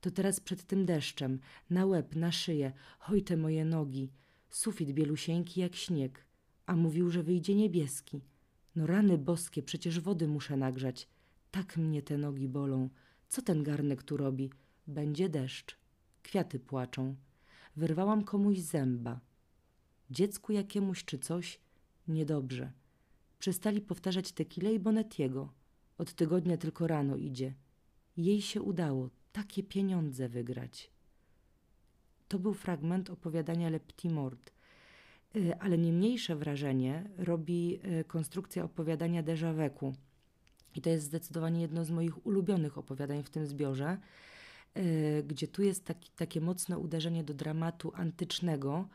To 0.00 0.10
teraz 0.10 0.40
przed 0.40 0.64
tym 0.64 0.86
deszczem, 0.86 1.40
na 1.70 1.86
łeb, 1.86 2.16
na 2.16 2.32
szyję, 2.32 2.72
hoj 2.98 3.22
te 3.22 3.36
moje 3.36 3.64
nogi. 3.64 4.12
Sufit 4.50 4.92
bielusieńki 4.92 5.60
jak 5.60 5.76
śnieg. 5.76 6.24
A 6.66 6.76
mówił, 6.76 7.10
że 7.10 7.22
wyjdzie 7.22 7.54
niebieski. 7.54 8.20
No 8.76 8.86
rany 8.86 9.18
boskie, 9.18 9.62
przecież 9.62 10.00
wody 10.00 10.28
muszę 10.28 10.56
nagrzać. 10.56 11.08
Tak 11.50 11.76
mnie 11.76 12.02
te 12.02 12.18
nogi 12.18 12.48
bolą. 12.48 12.88
Co 13.28 13.42
ten 13.42 13.62
garnek 13.62 14.02
tu 14.02 14.16
robi? 14.16 14.50
Będzie 14.86 15.28
deszcz. 15.28 15.78
Kwiaty 16.22 16.60
płaczą. 16.60 17.14
Wyrwałam 17.76 18.24
komuś 18.24 18.58
zęba. 18.58 19.20
Dziecku 20.10 20.52
jakiemuś 20.52 21.04
czy 21.04 21.18
coś? 21.18 21.60
Niedobrze. 22.08 22.72
Przestali 23.44 23.80
powtarzać 23.80 24.32
tequila 24.32 24.70
i 24.70 24.78
Bonetiego. 24.78 25.52
Od 25.98 26.12
tygodnia 26.12 26.56
tylko 26.56 26.86
rano 26.86 27.16
idzie. 27.16 27.54
Jej 28.16 28.42
się 28.42 28.62
udało 28.62 29.10
takie 29.32 29.62
pieniądze 29.62 30.28
wygrać. 30.28 30.90
To 32.28 32.38
był 32.38 32.54
fragment 32.54 33.10
opowiadania 33.10 33.70
Le 33.70 33.80
Mort. 34.04 34.52
Y, 35.36 35.58
ale 35.60 35.78
nie 35.78 35.92
mniejsze 35.92 36.36
wrażenie 36.36 37.10
robi 37.16 37.80
y, 38.00 38.04
konstrukcja 38.04 38.64
opowiadania 38.64 39.22
Déjà 39.22 39.54
Veku. 39.54 39.94
I 40.74 40.80
to 40.80 40.90
jest 40.90 41.06
zdecydowanie 41.06 41.60
jedno 41.60 41.84
z 41.84 41.90
moich 41.90 42.26
ulubionych 42.26 42.78
opowiadań 42.78 43.22
w 43.22 43.30
tym 43.30 43.46
zbiorze, 43.46 43.98
y, 44.76 45.24
gdzie 45.26 45.48
tu 45.48 45.62
jest 45.62 45.84
taki, 45.84 46.10
takie 46.16 46.40
mocne 46.40 46.78
uderzenie 46.78 47.24
do 47.24 47.34
dramatu 47.34 47.92
antycznego. 47.94 48.88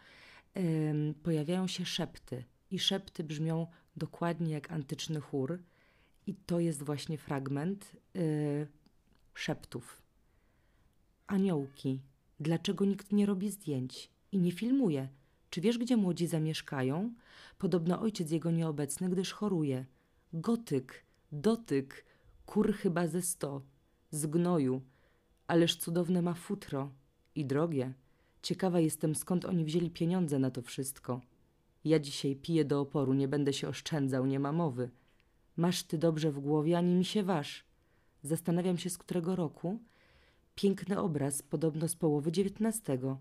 Pojawiają 1.24 1.68
się 1.68 1.86
szepty 1.86 2.44
i 2.72 2.80
szepty 2.80 3.24
brzmią 3.24 3.68
dokładnie 3.96 4.54
jak 4.54 4.72
antyczny 4.72 5.20
chór. 5.20 5.60
I 6.28 6.36
to 6.36 6.60
jest 6.60 6.84
właśnie 6.84 7.18
fragment 7.18 7.96
szeptów. 9.34 10.02
Aniołki, 11.28 12.02
dlaczego 12.40 12.86
nikt 12.86 13.12
nie 13.12 13.26
robi 13.26 13.50
zdjęć 13.50 14.10
i 14.32 14.38
nie 14.38 14.52
filmuje? 14.52 15.10
Czy 15.50 15.62
wiesz, 15.62 15.78
gdzie 15.78 15.98
młodzi 15.98 16.28
zamieszkają? 16.28 17.14
Podobno 17.58 18.02
ojciec 18.02 18.32
jego 18.32 18.52
nieobecny, 18.52 19.10
gdyż 19.10 19.34
choruje. 19.34 19.86
Gotyk, 20.34 21.06
dotyk, 21.32 22.06
kur 22.46 22.74
chyba 22.74 23.08
ze 23.08 23.22
sto, 23.22 23.62
z 24.12 24.26
gnoju. 24.26 24.82
Ależ 25.48 25.76
cudowne 25.76 26.22
ma 26.22 26.34
futro 26.34 26.92
i 27.36 27.46
drogie. 27.46 27.94
Ciekawa 28.42 28.80
jestem, 28.80 29.16
skąd 29.16 29.46
oni 29.46 29.66
wzięli 29.66 29.90
pieniądze 29.90 30.40
na 30.40 30.52
to 30.52 30.62
wszystko. 30.62 31.22
Ja 31.84 32.00
dzisiaj 32.00 32.36
piję 32.36 32.66
do 32.66 32.82
oporu, 32.82 33.14
nie 33.14 33.28
będę 33.28 33.54
się 33.54 33.68
oszczędzał, 33.68 34.26
nie 34.26 34.40
ma 34.40 34.52
mowy. 34.52 34.90
Masz 35.58 35.84
ty 35.84 35.98
dobrze 35.98 36.32
w 36.32 36.40
głowie, 36.40 36.78
ani 36.78 36.96
mi 36.96 37.06
się 37.06 37.24
waż. 37.24 37.66
Zastanawiam 38.24 38.78
się, 38.78 38.90
z 38.90 38.98
którego 38.98 39.36
roku. 39.36 39.80
Piękny 40.56 41.00
obraz, 41.00 41.42
podobno 41.42 41.88
z 41.88 41.96
połowy 41.96 42.32
dziewiętnastego 42.32 43.20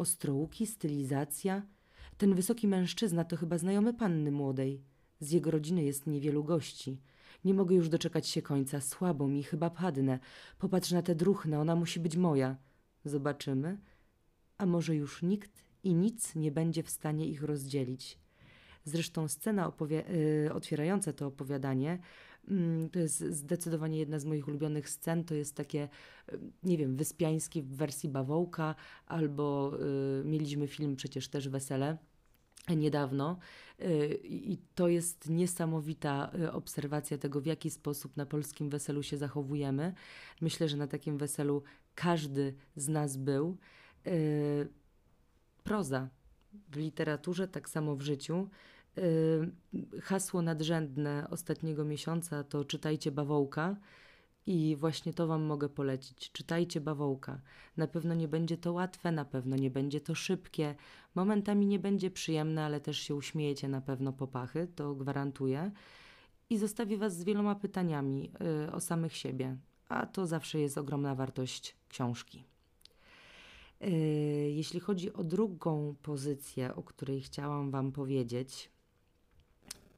ostrołuki, 0.00 0.66
stylizacja. 0.66 1.62
Ten 2.18 2.34
wysoki 2.34 2.68
mężczyzna 2.68 3.24
to 3.24 3.36
chyba 3.36 3.58
znajomy 3.58 3.94
panny 3.94 4.30
młodej. 4.30 4.82
Z 5.20 5.30
jego 5.30 5.50
rodziny 5.50 5.82
jest 5.82 6.06
niewielu 6.06 6.44
gości. 6.44 7.00
Nie 7.44 7.54
mogę 7.54 7.74
już 7.74 7.88
doczekać 7.88 8.28
się 8.28 8.42
końca. 8.42 8.80
Słabo 8.80 9.28
mi, 9.28 9.42
chyba 9.42 9.70
padnę. 9.70 10.18
Popatrz 10.58 10.90
na 10.90 11.02
te 11.02 11.14
druchne, 11.14 11.60
ona 11.60 11.76
musi 11.76 12.00
być 12.00 12.16
moja. 12.16 12.56
Zobaczymy. 13.04 13.78
A 14.58 14.66
może 14.66 14.96
już 14.96 15.22
nikt 15.22 15.64
i 15.84 15.94
nic 15.94 16.34
nie 16.34 16.52
będzie 16.52 16.82
w 16.82 16.90
stanie 16.90 17.26
ich 17.26 17.42
rozdzielić. 17.42 18.18
Zresztą 18.84 19.28
scena 19.28 19.72
y, 20.46 20.52
otwierająca 20.52 21.12
to 21.12 21.26
opowiadanie 21.26 21.98
Mm, 22.48 22.90
to 22.90 22.98
jest 22.98 23.18
zdecydowanie 23.18 23.98
jedna 23.98 24.18
z 24.18 24.24
moich 24.24 24.48
ulubionych 24.48 24.88
scen. 24.88 25.24
To 25.24 25.34
jest 25.34 25.56
takie, 25.56 25.88
y, 26.32 26.38
nie 26.62 26.78
wiem, 26.78 26.96
wyspiańskie 26.96 27.62
w 27.62 27.76
wersji 27.76 28.08
bawołka, 28.08 28.74
albo 29.06 29.72
y, 30.20 30.24
mieliśmy 30.24 30.68
film 30.68 30.96
przecież 30.96 31.28
też 31.28 31.48
Wesele 31.48 31.98
niedawno 32.76 33.38
y, 33.80 34.20
i 34.24 34.58
to 34.74 34.88
jest 34.88 35.30
niesamowita 35.30 36.32
obserwacja 36.52 37.18
tego, 37.18 37.40
w 37.40 37.46
jaki 37.46 37.70
sposób 37.70 38.16
na 38.16 38.26
polskim 38.26 38.70
weselu 38.70 39.02
się 39.02 39.16
zachowujemy. 39.16 39.94
Myślę, 40.40 40.68
że 40.68 40.76
na 40.76 40.86
takim 40.86 41.18
weselu 41.18 41.62
każdy 41.94 42.54
z 42.76 42.88
nas 42.88 43.16
był. 43.16 43.56
Proza 45.64 46.08
w 46.68 46.76
literaturze, 46.76 47.48
tak 47.48 47.68
samo 47.68 47.96
w 47.96 48.02
życiu. 48.02 48.48
Y, 48.98 50.00
hasło 50.00 50.42
nadrzędne 50.42 51.26
ostatniego 51.30 51.84
miesiąca 51.84 52.44
to 52.44 52.64
czytajcie 52.64 53.12
bawołka. 53.12 53.76
I 54.46 54.76
właśnie 54.76 55.12
to 55.12 55.26
Wam 55.26 55.42
mogę 55.42 55.68
polecić. 55.68 56.32
Czytajcie 56.32 56.80
bawołka. 56.80 57.40
Na 57.76 57.86
pewno 57.86 58.14
nie 58.14 58.28
będzie 58.28 58.56
to 58.56 58.72
łatwe, 58.72 59.12
na 59.12 59.24
pewno 59.24 59.56
nie 59.56 59.70
będzie 59.70 60.00
to 60.00 60.14
szybkie. 60.14 60.74
Momentami 61.14 61.66
nie 61.66 61.78
będzie 61.78 62.10
przyjemne, 62.10 62.64
ale 62.64 62.80
też 62.80 62.98
się 62.98 63.14
uśmiejecie 63.14 63.68
na 63.68 63.80
pewno 63.80 64.12
po 64.12 64.26
pachy, 64.26 64.68
to 64.74 64.94
gwarantuję. 64.94 65.70
I 66.50 66.58
zostawię 66.58 66.96
Was 66.96 67.16
z 67.16 67.24
wieloma 67.24 67.54
pytaniami 67.54 68.30
y, 68.68 68.72
o 68.72 68.80
samych 68.80 69.16
siebie, 69.16 69.56
a 69.88 70.06
to 70.06 70.26
zawsze 70.26 70.58
jest 70.60 70.78
ogromna 70.78 71.14
wartość 71.14 71.76
książki. 71.88 72.44
Y, 73.82 73.86
jeśli 74.60 74.80
chodzi 74.80 75.12
o 75.12 75.24
drugą 75.24 75.94
pozycję, 76.02 76.74
o 76.74 76.82
której 76.82 77.20
chciałam 77.20 77.70
Wam 77.70 77.92
powiedzieć, 77.92 78.70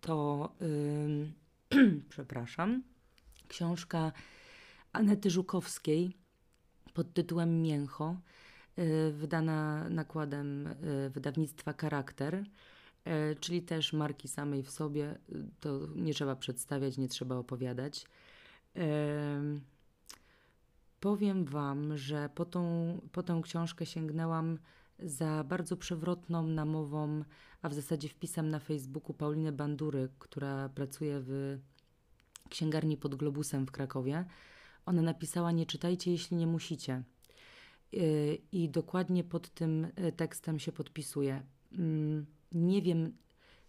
to 0.01 0.49
yy, 1.71 1.93
przepraszam, 2.09 2.83
książka 3.49 4.13
Anety 4.93 5.31
Żukowskiej 5.31 6.17
pod 6.95 7.13
tytułem 7.13 7.63
Mięcho, 7.63 8.17
yy, 8.77 9.13
wydana 9.13 9.89
nakładem 9.89 10.65
yy, 10.83 11.11
wydawnictwa 11.11 11.75
Charakter, 11.81 12.35
y, 12.35 13.37
czyli 13.41 13.63
też 13.63 13.93
marki 13.93 14.29
samej 14.29 14.63
w 14.63 14.71
sobie. 14.71 15.19
To 15.61 15.81
nie 15.95 16.15
trzeba 16.15 16.37
przedstawiać, 16.37 16.99
nie 16.99 17.09
trzeba 17.09 17.37
opowiadać. 17.37 18.07
Powiem 21.03 21.45
Wam, 21.45 21.99
że 21.99 22.29
po, 22.35 22.45
tą, 22.45 22.63
po 23.13 23.23
tę 23.23 23.41
książkę 23.43 23.87
sięgnęłam 23.87 24.59
za 24.99 25.45
bardzo 25.45 25.77
przewrotną 25.77 26.47
namową, 26.47 27.25
a 27.63 27.69
w 27.69 27.75
zasadzie 27.75 28.09
wpisem 28.09 28.49
na 28.49 28.59
Facebooku 28.59 29.15
Paulinę 29.15 29.53
Bandury, 29.53 30.09
która 30.19 30.69
pracuje 30.69 31.21
w 31.21 31.59
księgarni 32.49 32.97
pod 32.97 33.15
Globusem 33.15 33.67
w 33.67 33.71
Krakowie. 33.71 34.25
Ona 34.87 35.03
napisała: 35.03 35.53
Nie 35.53 35.67
czytajcie, 35.67 36.11
jeśli 36.11 36.37
nie 36.37 36.47
musicie. 36.47 37.03
Y, 37.95 38.39
I 38.53 38.69
dokładnie 38.69 39.25
pod 39.25 39.51
tym 39.51 39.85
y, 39.85 40.13
tekstem 40.13 40.59
się 40.59 40.73
podpisuje. 40.73 41.43
Mm, 41.73 42.27
nie 42.53 42.83
wiem, 42.83 43.17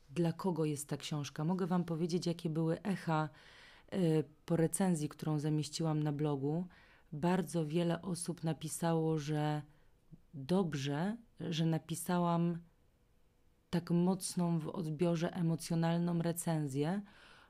dla 0.09 0.33
kogo 0.33 0.65
jest 0.65 0.87
ta 0.87 0.97
książka. 0.97 1.43
Mogę 1.43 1.67
Wam 1.67 1.83
powiedzieć, 1.83 2.25
jakie 2.25 2.49
były 2.49 2.81
echa 2.81 3.29
y, 3.93 4.23
po 4.45 4.55
recenzji, 4.55 5.09
którą 5.09 5.39
zamieściłam 5.39 6.03
na 6.03 6.11
blogu. 6.11 6.67
Bardzo 7.13 7.65
wiele 7.65 8.01
osób 8.01 8.43
napisało, 8.43 9.19
że 9.19 9.61
dobrze, 10.33 11.17
że 11.39 11.65
napisałam 11.65 12.57
tak 13.69 13.91
mocną 13.91 14.59
w 14.59 14.67
odbiorze 14.67 15.33
emocjonalną 15.33 16.21
recenzję, 16.21 17.01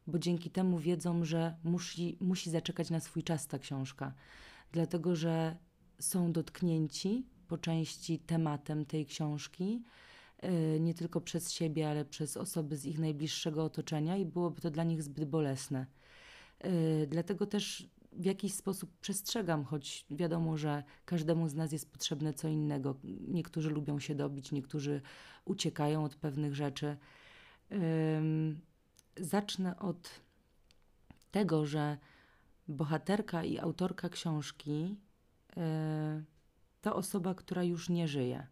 bo 0.08 0.20
dzięki 0.20 0.50
temu 0.50 0.80
wiedzą, 0.80 1.26
że 1.26 1.56
musi, 1.64 2.18
musi 2.22 2.50
zaczekać 2.50 2.90
na 2.90 3.00
swój 3.00 3.24
czas 3.24 3.48
ta 3.48 3.60
książka, 3.60 4.14
dlatego 4.72 5.16
że 5.16 5.58
są 6.00 6.32
dotknięci 6.32 7.26
po 7.48 7.58
części 7.58 8.20
tematem 8.20 8.86
tej 8.86 9.06
książki, 9.06 9.84
e, 10.38 10.80
nie 10.80 10.94
tylko 10.94 11.22
przez 11.22 11.52
siebie, 11.52 11.90
ale 11.90 12.06
przez 12.06 12.38
osoby 12.38 12.78
z 12.78 12.86
ich 12.86 13.00
najbliższego 13.00 13.64
otoczenia 13.64 14.18
i 14.18 14.26
byłoby 14.26 14.62
to 14.62 14.72
dla 14.72 14.84
nich 14.84 15.04
zbyt 15.04 15.30
bolesne. 15.30 15.86
E, 16.60 17.08
dlatego 17.08 17.46
też 17.46 17.93
w 18.18 18.26
jakiś 18.26 18.54
sposób 18.54 18.98
przestrzegam, 19.02 19.64
choć 19.64 20.06
wiadomo, 20.10 20.58
że 20.58 20.84
każdemu 21.06 21.48
z 21.48 21.56
nas 21.56 21.72
jest 21.72 21.92
potrzebne 21.92 22.34
co 22.34 22.48
innego. 22.48 22.96
Niektórzy 23.28 23.70
lubią 23.70 24.00
się 24.00 24.16
dobić, 24.16 24.52
niektórzy 24.52 25.02
uciekają 25.46 26.04
od 26.04 26.16
pewnych 26.16 26.56
rzeczy. 26.56 26.98
Zacznę 29.18 29.80
od 29.80 30.10
tego, 31.32 31.66
że 31.66 31.98
bohaterka 32.68 33.44
i 33.44 33.60
autorka 33.60 34.10
książki 34.10 34.96
e, 35.58 36.24
to 36.82 36.96
osoba, 36.96 37.36
która 37.36 37.64
już 37.64 37.90
nie 37.90 38.08
żyje. 38.08 38.48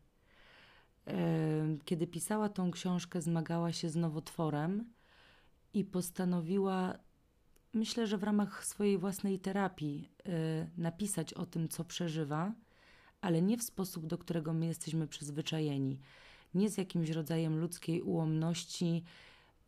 Kiedy 1.85 2.07
pisała 2.07 2.49
tą 2.49 2.71
książkę, 2.71 3.21
zmagała 3.21 3.71
się 3.71 3.89
z 3.89 3.95
nowotworem 3.95 4.93
i 5.73 5.85
postanowiła 5.85 6.97
myślę, 7.73 8.07
że 8.07 8.17
w 8.17 8.23
ramach 8.23 8.65
swojej 8.65 8.97
własnej 8.97 9.39
terapii 9.39 10.11
y, 10.27 10.31
napisać 10.77 11.33
o 11.33 11.45
tym, 11.45 11.69
co 11.69 11.83
przeżywa, 11.83 12.53
ale 13.21 13.41
nie 13.41 13.57
w 13.57 13.63
sposób, 13.63 14.07
do 14.07 14.17
którego 14.17 14.53
my 14.53 14.65
jesteśmy 14.65 15.07
przyzwyczajeni. 15.07 15.99
Nie 16.53 16.69
z 16.69 16.77
jakimś 16.77 17.09
rodzajem 17.09 17.59
ludzkiej 17.59 18.01
ułomności, 18.01 19.03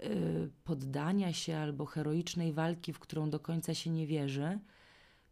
y, 0.03 0.49
poddania 0.63 1.33
się 1.33 1.57
albo 1.57 1.85
heroicznej 1.85 2.53
walki, 2.53 2.93
w 2.93 2.99
którą 2.99 3.29
do 3.29 3.39
końca 3.39 3.73
się 3.73 3.89
nie 3.89 4.07
wierzy, 4.07 4.59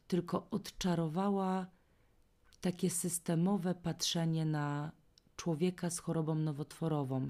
tylko 0.07 0.47
odczarowała 0.51 1.65
takie 2.61 2.89
systemowe 2.89 3.75
patrzenie 3.75 4.45
na 4.45 4.91
człowieka 5.35 5.89
z 5.89 5.99
chorobą 5.99 6.35
nowotworową 6.35 7.29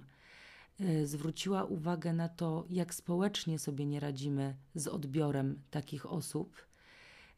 zwróciła 1.04 1.64
uwagę 1.64 2.14
na 2.14 2.30
to, 2.30 2.66
jak 2.70 2.94
społecznie 2.94 3.60
sobie 3.60 3.86
nie 3.86 4.00
radzimy 4.00 4.56
z 4.76 4.88
odbiorem 4.88 5.62
takich 5.72 6.06
osób, 6.06 6.56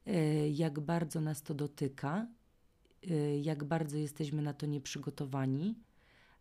e, 0.06 0.50
jak 0.50 0.80
bardzo 0.80 1.22
nas 1.22 1.42
to 1.42 1.54
dotyka, 1.54 2.28
e, 3.12 3.40
jak 3.40 3.63
bardzo 3.63 3.98
jesteśmy 3.98 4.42
na 4.42 4.54
to 4.54 4.66
nieprzygotowani, 4.66 5.75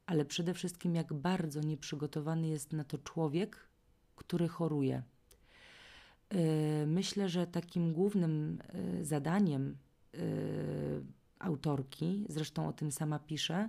ale 0.06 0.24
przede 0.24 0.54
wszystkim, 0.54 0.94
jak 0.94 1.12
bardzo 1.12 1.60
nieprzygotowany 1.60 2.48
jest 2.48 2.72
na 2.72 2.84
to 2.84 2.98
człowiek, 2.98 3.68
który 4.16 4.48
choruje. 4.48 5.02
Myślę, 6.86 7.28
że 7.28 7.46
takim 7.46 7.92
głównym 7.92 8.58
zadaniem 9.02 9.76
autorki, 11.38 12.26
zresztą 12.28 12.68
o 12.68 12.72
tym 12.72 12.92
sama 12.92 13.18
pisze, 13.18 13.68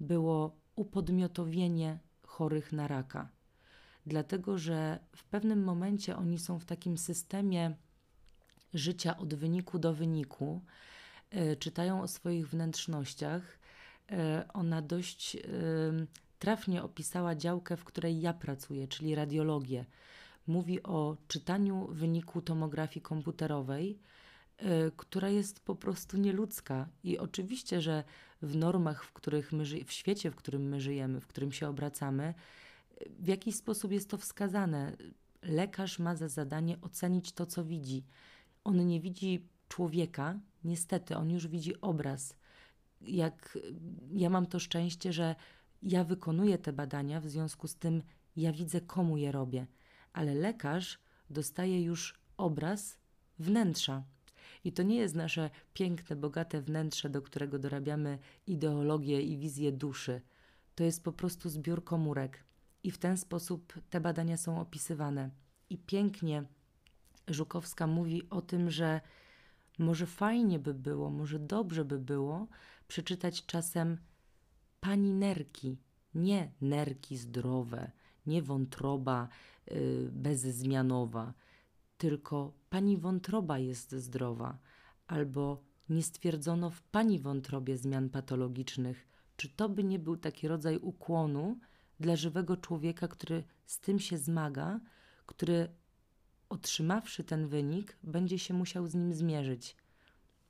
było 0.00 0.56
upodmiotowienie 0.76 1.98
chorych 2.32 2.72
na 2.72 2.88
raka. 2.88 3.28
Dlatego, 4.06 4.58
że 4.58 4.98
w 5.16 5.24
pewnym 5.24 5.64
momencie 5.64 6.16
oni 6.16 6.38
są 6.38 6.58
w 6.58 6.64
takim 6.64 6.98
systemie 6.98 7.74
życia 8.74 9.16
od 9.16 9.34
wyniku 9.34 9.78
do 9.78 9.94
wyniku, 9.94 10.60
e, 11.30 11.56
czytają 11.56 12.02
o 12.02 12.08
swoich 12.08 12.48
wnętrznościach. 12.48 13.58
E, 14.10 14.44
ona 14.52 14.82
dość 14.82 15.36
e, 15.36 15.40
trafnie 16.38 16.82
opisała 16.82 17.34
działkę, 17.34 17.76
w 17.76 17.84
której 17.84 18.20
ja 18.20 18.32
pracuję, 18.32 18.88
czyli 18.88 19.14
radiologię. 19.14 19.84
Mówi 20.46 20.82
o 20.82 21.16
czytaniu 21.28 21.86
wyniku 21.90 22.42
tomografii 22.42 23.02
komputerowej, 23.02 23.98
która 24.96 25.28
jest 25.28 25.60
po 25.60 25.74
prostu 25.74 26.16
nieludzka. 26.16 26.88
I 27.04 27.18
oczywiście, 27.18 27.80
że 27.80 28.04
w 28.42 28.56
normach, 28.56 29.04
w 29.04 29.12
których 29.12 29.52
my 29.52 29.64
w 29.84 29.92
świecie, 29.92 30.30
w 30.30 30.36
którym 30.36 30.68
my 30.68 30.80
żyjemy, 30.80 31.20
w 31.20 31.26
którym 31.26 31.52
się 31.52 31.68
obracamy, 31.68 32.34
w 33.18 33.26
jakiś 33.26 33.56
sposób 33.56 33.92
jest 33.92 34.10
to 34.10 34.18
wskazane. 34.18 34.96
Lekarz 35.42 35.98
ma 35.98 36.16
za 36.16 36.28
zadanie 36.28 36.80
ocenić 36.80 37.32
to, 37.32 37.46
co 37.46 37.64
widzi. 37.64 38.04
On 38.64 38.86
nie 38.86 39.00
widzi 39.00 39.48
człowieka, 39.68 40.38
niestety, 40.64 41.16
on 41.16 41.30
już 41.30 41.48
widzi 41.48 41.80
obraz. 41.80 42.36
Jak 43.00 43.58
ja 44.12 44.30
mam 44.30 44.46
to 44.46 44.58
szczęście, 44.58 45.12
że 45.12 45.34
ja 45.82 46.04
wykonuję 46.04 46.58
te 46.58 46.72
badania, 46.72 47.20
w 47.20 47.28
związku 47.28 47.68
z 47.68 47.74
tym 47.76 48.02
ja 48.36 48.52
widzę, 48.52 48.80
komu 48.80 49.16
je 49.16 49.32
robię, 49.32 49.66
ale 50.12 50.34
lekarz 50.34 50.98
dostaje 51.30 51.82
już 51.82 52.20
obraz 52.36 52.98
wnętrza 53.38 54.04
i 54.64 54.72
to 54.72 54.82
nie 54.82 54.96
jest 54.96 55.14
nasze 55.14 55.50
piękne, 55.74 56.16
bogate 56.16 56.62
wnętrze, 56.62 57.10
do 57.10 57.22
którego 57.22 57.58
dorabiamy 57.58 58.18
ideologię 58.46 59.22
i 59.22 59.38
wizję 59.38 59.72
duszy. 59.72 60.20
To 60.74 60.84
jest 60.84 61.04
po 61.04 61.12
prostu 61.12 61.48
zbiór 61.48 61.84
komórek. 61.84 62.44
I 62.82 62.90
w 62.90 62.98
ten 62.98 63.16
sposób 63.16 63.72
te 63.90 64.00
badania 64.00 64.36
są 64.36 64.60
opisywane. 64.60 65.30
I 65.70 65.78
pięknie 65.78 66.44
Żukowska 67.28 67.86
mówi 67.86 68.30
o 68.30 68.40
tym, 68.40 68.70
że 68.70 69.00
może 69.78 70.06
fajnie 70.06 70.58
by 70.58 70.74
było, 70.74 71.10
może 71.10 71.38
dobrze 71.38 71.84
by 71.84 71.98
było 71.98 72.46
przeczytać 72.88 73.46
czasem 73.46 73.98
pani 74.80 75.12
nerki, 75.12 75.78
nie 76.14 76.52
nerki 76.60 77.16
zdrowe, 77.16 77.90
nie 78.26 78.42
wątroba 78.42 79.28
y, 79.70 80.08
bezzmianowa, 80.12 81.34
tylko 82.02 82.52
pani 82.70 82.98
wątroba 82.98 83.58
jest 83.58 83.92
zdrowa, 83.92 84.58
albo 85.06 85.62
nie 85.88 86.02
stwierdzono 86.02 86.70
w 86.70 86.82
pani 86.82 87.18
wątrobie 87.18 87.76
zmian 87.76 88.08
patologicznych. 88.10 89.08
Czy 89.36 89.48
to 89.48 89.68
by 89.68 89.84
nie 89.84 89.98
był 89.98 90.16
taki 90.16 90.48
rodzaj 90.48 90.78
ukłonu 90.78 91.58
dla 92.00 92.16
żywego 92.16 92.56
człowieka, 92.56 93.08
który 93.08 93.44
z 93.66 93.80
tym 93.80 93.98
się 93.98 94.18
zmaga, 94.18 94.80
który 95.26 95.68
otrzymawszy 96.48 97.24
ten 97.24 97.48
wynik, 97.48 97.96
będzie 98.02 98.38
się 98.38 98.54
musiał 98.54 98.86
z 98.86 98.94
nim 98.94 99.14
zmierzyć? 99.14 99.76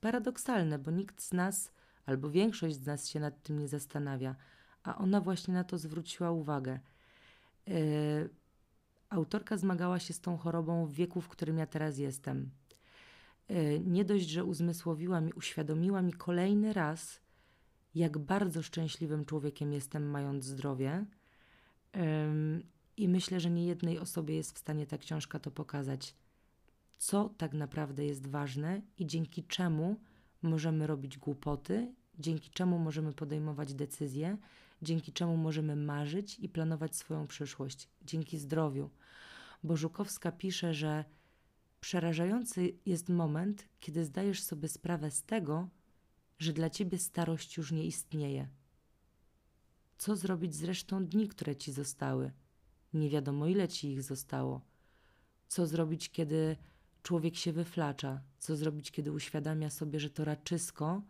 Paradoksalne, 0.01 0.79
bo 0.79 0.91
nikt 0.91 1.23
z 1.23 1.33
nas, 1.33 1.73
albo 2.07 2.31
większość 2.31 2.77
z 2.77 2.87
nas 2.87 3.09
się 3.09 3.21
nad 3.21 3.43
tym 3.43 3.59
nie 3.59 3.69
zastanawia, 3.69 4.37
a 4.83 4.99
ona 4.99 5.21
właśnie 5.21 5.55
na 5.55 5.65
to 5.65 5.79
zwróciła 5.79 6.31
uwagę. 6.31 6.81
Yy, 7.67 8.42
Autorka 9.13 9.57
zmagała 9.57 9.99
się 9.99 10.15
z 10.15 10.21
tą 10.21 10.37
chorobą 10.37 10.87
w 10.87 10.93
wieku, 10.93 11.21
w 11.21 11.29
którym 11.29 11.59
ja 11.59 11.67
teraz 11.67 11.99
jestem. 11.99 12.51
E, 13.49 13.79
nie 13.81 14.05
dość, 14.05 14.29
że 14.29 14.45
uzmysłowiła 14.45 15.21
mi, 15.21 15.33
uświadomiła 15.33 16.03
mi 16.03 16.13
kolejny 16.13 16.73
raz, 16.73 17.21
jak 17.95 18.19
bardzo 18.19 18.63
szczęśliwym 18.63 19.25
człowiekiem 19.25 19.73
jestem, 19.73 20.11
mając 20.11 20.45
zdrowie. 20.45 21.05
I 22.97 23.09
myślę, 23.09 23.41
że 23.41 23.51
nie 23.51 23.67
jednej 23.67 23.99
osobie 23.99 24.35
jest 24.35 24.55
w 24.57 24.59
stanie 24.59 24.87
ta 24.87 24.99
książka 24.99 25.39
to 25.39 25.51
pokazać, 25.51 26.15
co 26.99 27.29
tak 27.29 27.55
naprawdę 27.55 28.05
jest 28.05 28.27
ważne 28.27 28.83
i 28.99 29.07
dzięki 29.07 29.45
czemu 29.45 29.97
możemy 30.43 30.87
robić 30.87 31.19
głupoty, 31.19 31.95
dzięki 32.19 32.51
czemu 32.51 32.79
możemy 32.79 33.13
podejmować 33.13 33.75
decyzje, 33.75 34.37
dzięki 34.83 35.13
czemu 35.13 35.37
możemy 35.37 35.77
marzyć 35.77 36.39
i 36.39 36.49
planować 36.49 36.97
swoją 36.97 37.27
przyszłość, 37.27 37.89
dzięki 38.03 38.39
zdrowiu 38.39 38.91
bo 39.63 39.77
Żukowska 39.77 40.33
pisze, 40.33 40.75
że 40.75 41.05
przerażający 41.81 42.73
jest 42.87 43.09
moment, 43.09 43.69
kiedy 43.81 44.05
zdajesz 44.05 44.43
sobie 44.43 44.69
sprawę 44.69 45.11
z 45.11 45.23
tego, 45.23 45.69
że 46.39 46.53
dla 46.53 46.71
ciebie 46.71 46.99
starość 46.99 47.57
już 47.57 47.73
nie 47.73 47.85
istnieje. 47.85 48.49
Co 49.99 50.17
zrobić 50.17 50.55
z 50.55 50.65
resztą 50.65 51.07
dni, 51.07 51.29
które 51.29 51.57
ci 51.57 51.73
zostały? 51.73 52.33
Nie 52.93 53.11
wiadomo, 53.11 53.47
ile 53.47 53.69
ci 53.69 53.93
ich 53.93 54.03
zostało. 54.03 54.61
Co 55.49 55.67
zrobić, 55.67 56.11
kiedy 56.11 56.57
człowiek 57.03 57.37
się 57.37 57.53
wyflacza. 57.53 58.23
Co 58.39 58.57
zrobić, 58.57 58.91
kiedy 58.91 59.13
uświadamia 59.13 59.71
sobie, 59.71 60.01
że 60.01 60.11
to 60.11 60.25
raczysko 60.25 61.03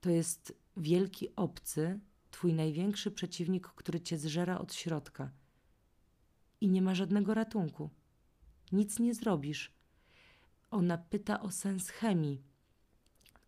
to 0.00 0.10
jest 0.10 0.58
wielki 0.76 1.36
obcy, 1.36 2.00
twój 2.30 2.54
największy 2.54 3.10
przeciwnik, 3.10 3.66
który 3.66 4.00
cię 4.00 4.18
zżera 4.18 4.58
od 4.58 4.74
środka. 4.74 5.30
I 6.60 6.68
nie 6.68 6.82
ma 6.82 6.94
żadnego 6.94 7.34
ratunku. 7.34 7.90
Nic 8.72 8.98
nie 8.98 9.14
zrobisz. 9.14 9.72
Ona 10.70 10.98
pyta 10.98 11.40
o 11.40 11.50
sens 11.50 11.88
chemii, 11.88 12.42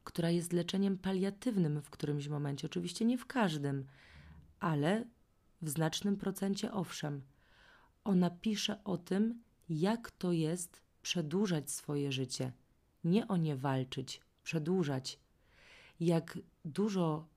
która 0.05 0.31
jest 0.31 0.53
leczeniem 0.53 0.99
paliatywnym 0.99 1.83
w 1.83 1.91
którymś 1.91 2.29
momencie. 2.29 2.67
Oczywiście 2.67 3.05
nie 3.05 3.19
w 3.19 3.27
każdym, 3.27 3.87
ale 4.61 5.05
w 5.63 5.69
znacznym 5.69 6.17
procencie 6.17 6.73
owszem. 6.73 7.23
Ona 8.05 8.31
pisze 8.31 8.85
o 8.85 8.99
tym, 8.99 9.43
jak 9.69 10.11
to 10.11 10.33
jest 10.33 10.83
przedłużać 11.03 11.71
swoje 11.71 12.13
życie. 12.13 12.53
Nie 13.05 13.29
o 13.29 13.37
nie 13.37 13.57
walczyć, 13.57 14.21
przedłużać. 14.43 15.19
Jak 16.01 16.39
dużo 16.65 17.29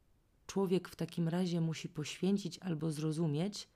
człowiek 0.48 0.90
w 0.90 0.96
takim 0.96 1.28
razie 1.28 1.62
musi 1.62 1.90
poświęcić 1.90 2.60
albo 2.60 2.92
zrozumieć, 2.92 3.68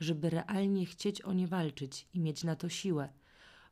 żeby 0.00 0.30
realnie 0.30 0.86
chcieć 0.86 1.22
o 1.22 1.32
nie 1.32 1.48
walczyć 1.48 2.08
i 2.14 2.20
mieć 2.20 2.44
na 2.44 2.56
to 2.56 2.68
siłę. 2.68 3.08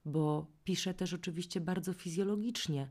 Bo 0.04 0.46
pisze 0.64 0.94
też 0.94 1.14
oczywiście 1.14 1.60
bardzo 1.60 1.92
fizjologicznie 1.92 2.88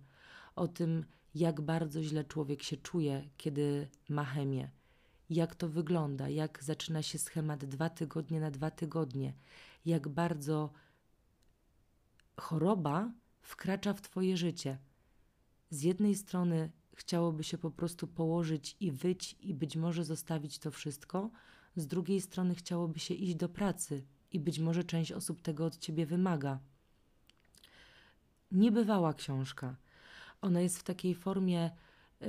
o 0.55 0.67
tym, 0.67 1.05
jak 1.35 1.61
bardzo 1.61 2.03
źle 2.03 2.23
człowiek 2.23 2.63
się 2.63 2.77
czuje, 2.77 3.29
kiedy 3.37 3.87
ma 4.09 4.25
chemię. 4.25 4.69
Jak 5.29 5.55
to 5.55 5.69
wygląda, 5.69 6.29
jak 6.29 6.63
zaczyna 6.63 7.01
się 7.01 7.17
schemat 7.17 7.65
dwa 7.65 7.89
tygodnie 7.89 8.39
na 8.39 8.51
dwa 8.51 8.71
tygodnie, 8.71 9.33
jak 9.85 10.07
bardzo 10.07 10.73
choroba 12.37 13.11
wkracza 13.41 13.93
w 13.93 14.01
Twoje 14.01 14.37
życie. 14.37 14.77
Z 15.69 15.81
jednej 15.81 16.15
strony 16.15 16.71
chciałoby 16.95 17.43
się 17.43 17.57
po 17.57 17.71
prostu 17.71 18.07
położyć 18.07 18.77
i 18.79 18.91
wyć 18.91 19.35
i 19.39 19.53
być 19.53 19.75
może 19.75 20.03
zostawić 20.03 20.59
to 20.59 20.71
wszystko, 20.71 21.29
z 21.75 21.87
drugiej 21.87 22.21
strony 22.21 22.55
chciałoby 22.55 22.99
się 22.99 23.13
iść 23.13 23.35
do 23.35 23.49
pracy 23.49 24.03
i 24.31 24.39
być 24.39 24.59
może 24.59 24.83
część 24.83 25.11
osób 25.11 25.41
tego 25.41 25.65
od 25.65 25.77
ciebie 25.77 26.05
wymaga. 26.05 26.59
Niebywała 28.51 29.13
książka. 29.13 29.75
Ona 30.41 30.61
jest 30.61 30.79
w 30.79 30.83
takiej 30.83 31.15
formie 31.15 31.71
yy, 32.21 32.27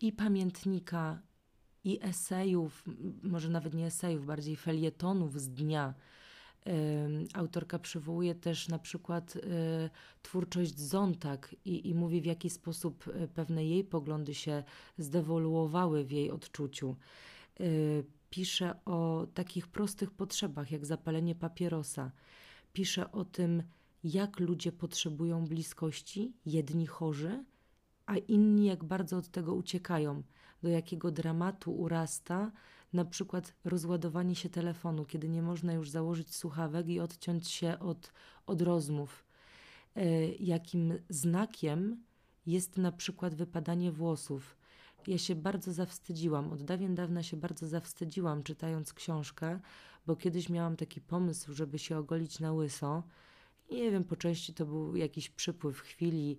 i 0.00 0.12
pamiętnika, 0.12 1.22
i 1.84 1.98
esejów, 2.02 2.84
może 3.22 3.48
nawet 3.48 3.74
nie 3.74 3.86
esejów, 3.86 4.26
bardziej 4.26 4.56
felietonów 4.56 5.40
z 5.40 5.48
dnia 5.48 5.94
Autorka 7.34 7.78
przywołuje 7.78 8.34
też 8.34 8.68
na 8.68 8.78
przykład 8.78 9.36
e, 9.36 9.40
twórczość 10.22 10.78
Zontag 10.78 11.56
i, 11.64 11.88
i 11.88 11.94
mówi, 11.94 12.20
w 12.20 12.24
jaki 12.24 12.50
sposób 12.50 13.08
e, 13.08 13.28
pewne 13.28 13.64
jej 13.64 13.84
poglądy 13.84 14.34
się 14.34 14.64
zdewoluowały 14.98 16.04
w 16.04 16.10
jej 16.10 16.30
odczuciu. 16.30 16.96
E, 17.60 17.64
pisze 18.30 18.84
o 18.84 19.26
takich 19.34 19.66
prostych 19.66 20.10
potrzebach, 20.10 20.70
jak 20.70 20.86
zapalenie 20.86 21.34
papierosa. 21.34 22.12
Pisze 22.72 23.12
o 23.12 23.24
tym, 23.24 23.62
jak 24.04 24.40
ludzie 24.40 24.72
potrzebują 24.72 25.46
bliskości, 25.46 26.32
jedni 26.46 26.86
chorzy, 26.86 27.44
a 28.06 28.16
inni 28.16 28.64
jak 28.64 28.84
bardzo 28.84 29.16
od 29.16 29.28
tego 29.28 29.54
uciekają, 29.54 30.22
do 30.62 30.68
jakiego 30.68 31.10
dramatu 31.10 31.72
urasta 31.72 32.52
na 32.92 33.04
przykład 33.04 33.54
rozładowanie 33.64 34.34
się 34.34 34.48
telefonu, 34.48 35.04
kiedy 35.04 35.28
nie 35.28 35.42
można 35.42 35.72
już 35.72 35.90
założyć 35.90 36.34
słuchawek 36.34 36.88
i 36.88 37.00
odciąć 37.00 37.48
się 37.48 37.78
od, 37.78 38.12
od 38.46 38.62
rozmów. 38.62 39.24
E, 39.96 40.26
jakim 40.26 40.98
znakiem 41.08 42.04
jest 42.46 42.78
na 42.78 42.92
przykład 42.92 43.34
wypadanie 43.34 43.92
włosów. 43.92 44.56
Ja 45.08 45.18
się 45.18 45.34
bardzo 45.34 45.72
zawstydziłam, 45.72 46.52
od 46.52 46.62
dawien 46.62 46.94
dawna 46.94 47.22
się 47.22 47.36
bardzo 47.36 47.68
zawstydziłam 47.68 48.42
czytając 48.42 48.92
książkę, 48.92 49.60
bo 50.06 50.16
kiedyś 50.16 50.48
miałam 50.48 50.76
taki 50.76 51.00
pomysł, 51.00 51.54
żeby 51.54 51.78
się 51.78 51.98
ogolić 51.98 52.40
na 52.40 52.52
łyso. 52.52 53.02
Nie 53.70 53.90
wiem, 53.90 54.04
po 54.04 54.16
części 54.16 54.54
to 54.54 54.66
był 54.66 54.96
jakiś 54.96 55.30
przypływ 55.30 55.80
chwili, 55.80 56.38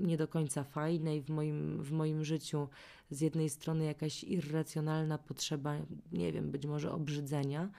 nie 0.00 0.16
do 0.16 0.28
końca 0.28 0.64
fajnej 0.64 1.22
w 1.22 1.30
moim, 1.30 1.82
w 1.82 1.92
moim 1.92 2.24
życiu. 2.24 2.68
Z 3.10 3.20
jednej 3.20 3.50
strony 3.50 3.84
jakaś 3.84 4.24
irracjonalna 4.24 5.18
potrzeba, 5.18 5.76
nie 6.12 6.32
wiem, 6.32 6.50
być 6.50 6.66
może 6.66 6.92
obrzydzenia, 6.92 7.70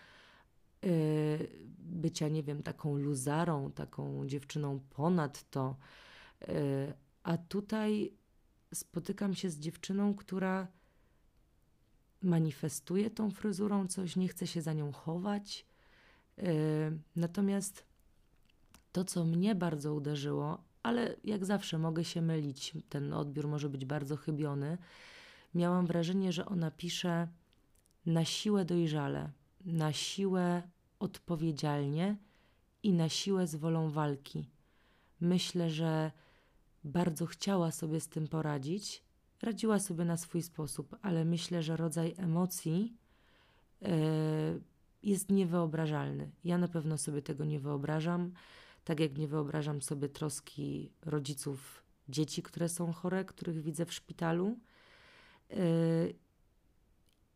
y, 0.85 1.47
bycia, 1.79 2.27
nie 2.27 2.43
wiem, 2.43 2.63
taką 2.63 2.97
luzarą, 2.97 3.71
taką 3.71 4.27
dziewczyną 4.27 4.79
ponad 4.89 5.49
to. 5.49 5.75
Y, 6.41 6.93
a 7.23 7.37
tutaj 7.37 8.13
spotykam 8.73 9.33
się 9.35 9.49
z 9.49 9.59
dziewczyną, 9.59 10.15
która 10.15 10.67
manifestuje 12.21 13.09
tą 13.09 13.31
fryzurą 13.31 13.87
coś, 13.87 14.15
nie 14.15 14.27
chce 14.27 14.47
się 14.47 14.61
za 14.61 14.73
nią 14.73 14.91
chować. 14.91 15.65
Y, 16.39 16.43
natomiast 17.15 17.85
to, 18.91 19.05
co 19.05 19.25
mnie 19.25 19.55
bardzo 19.55 19.93
uderzyło, 19.93 20.63
ale 20.83 21.15
jak 21.23 21.45
zawsze 21.45 21.77
mogę 21.77 22.03
się 22.03 22.21
mylić, 22.21 22.73
ten 22.89 23.13
odbiór 23.13 23.47
może 23.47 23.69
być 23.69 23.85
bardzo 23.85 24.17
chybiony. 24.17 24.77
Miałam 25.55 25.85
wrażenie, 25.85 26.31
że 26.31 26.45
ona 26.45 26.71
pisze 26.71 27.27
na 28.05 28.25
siłę 28.25 28.65
dojrzale, 28.65 29.31
na 29.65 29.93
siłę 29.93 30.61
odpowiedzialnie 30.99 32.15
i 32.83 32.93
na 32.93 33.09
siłę 33.09 33.47
z 33.47 33.55
wolą 33.55 33.89
walki. 33.89 34.49
Myślę, 35.21 35.69
że 35.69 36.11
bardzo 36.87 37.25
chciała 37.25 37.71
sobie 37.71 37.99
z 37.99 38.07
tym 38.09 38.27
poradzić, 38.27 39.03
radziła 39.41 39.79
sobie 39.79 40.05
na 40.05 40.17
swój 40.17 40.41
sposób, 40.41 40.95
ale 41.01 41.25
myślę, 41.25 41.63
że 41.63 41.77
rodzaj 41.77 42.13
emocji 42.17 42.97
yy, 43.81 43.89
jest 45.03 45.31
niewyobrażalny. 45.31 46.31
Ja 46.43 46.57
na 46.57 46.67
pewno 46.67 46.97
sobie 46.97 47.21
tego 47.21 47.45
nie 47.45 47.59
wyobrażam. 47.59 48.31
Tak 48.83 48.99
jak 48.99 49.17
nie 49.17 49.27
wyobrażam 49.27 49.81
sobie 49.81 50.09
troski 50.09 50.91
rodziców 51.05 51.83
dzieci, 52.09 52.43
które 52.43 52.69
są 52.69 52.93
chore, 52.93 53.25
których 53.25 53.61
widzę 53.61 53.85
w 53.85 53.93
szpitalu. 53.93 54.59
Yy, 55.49 55.57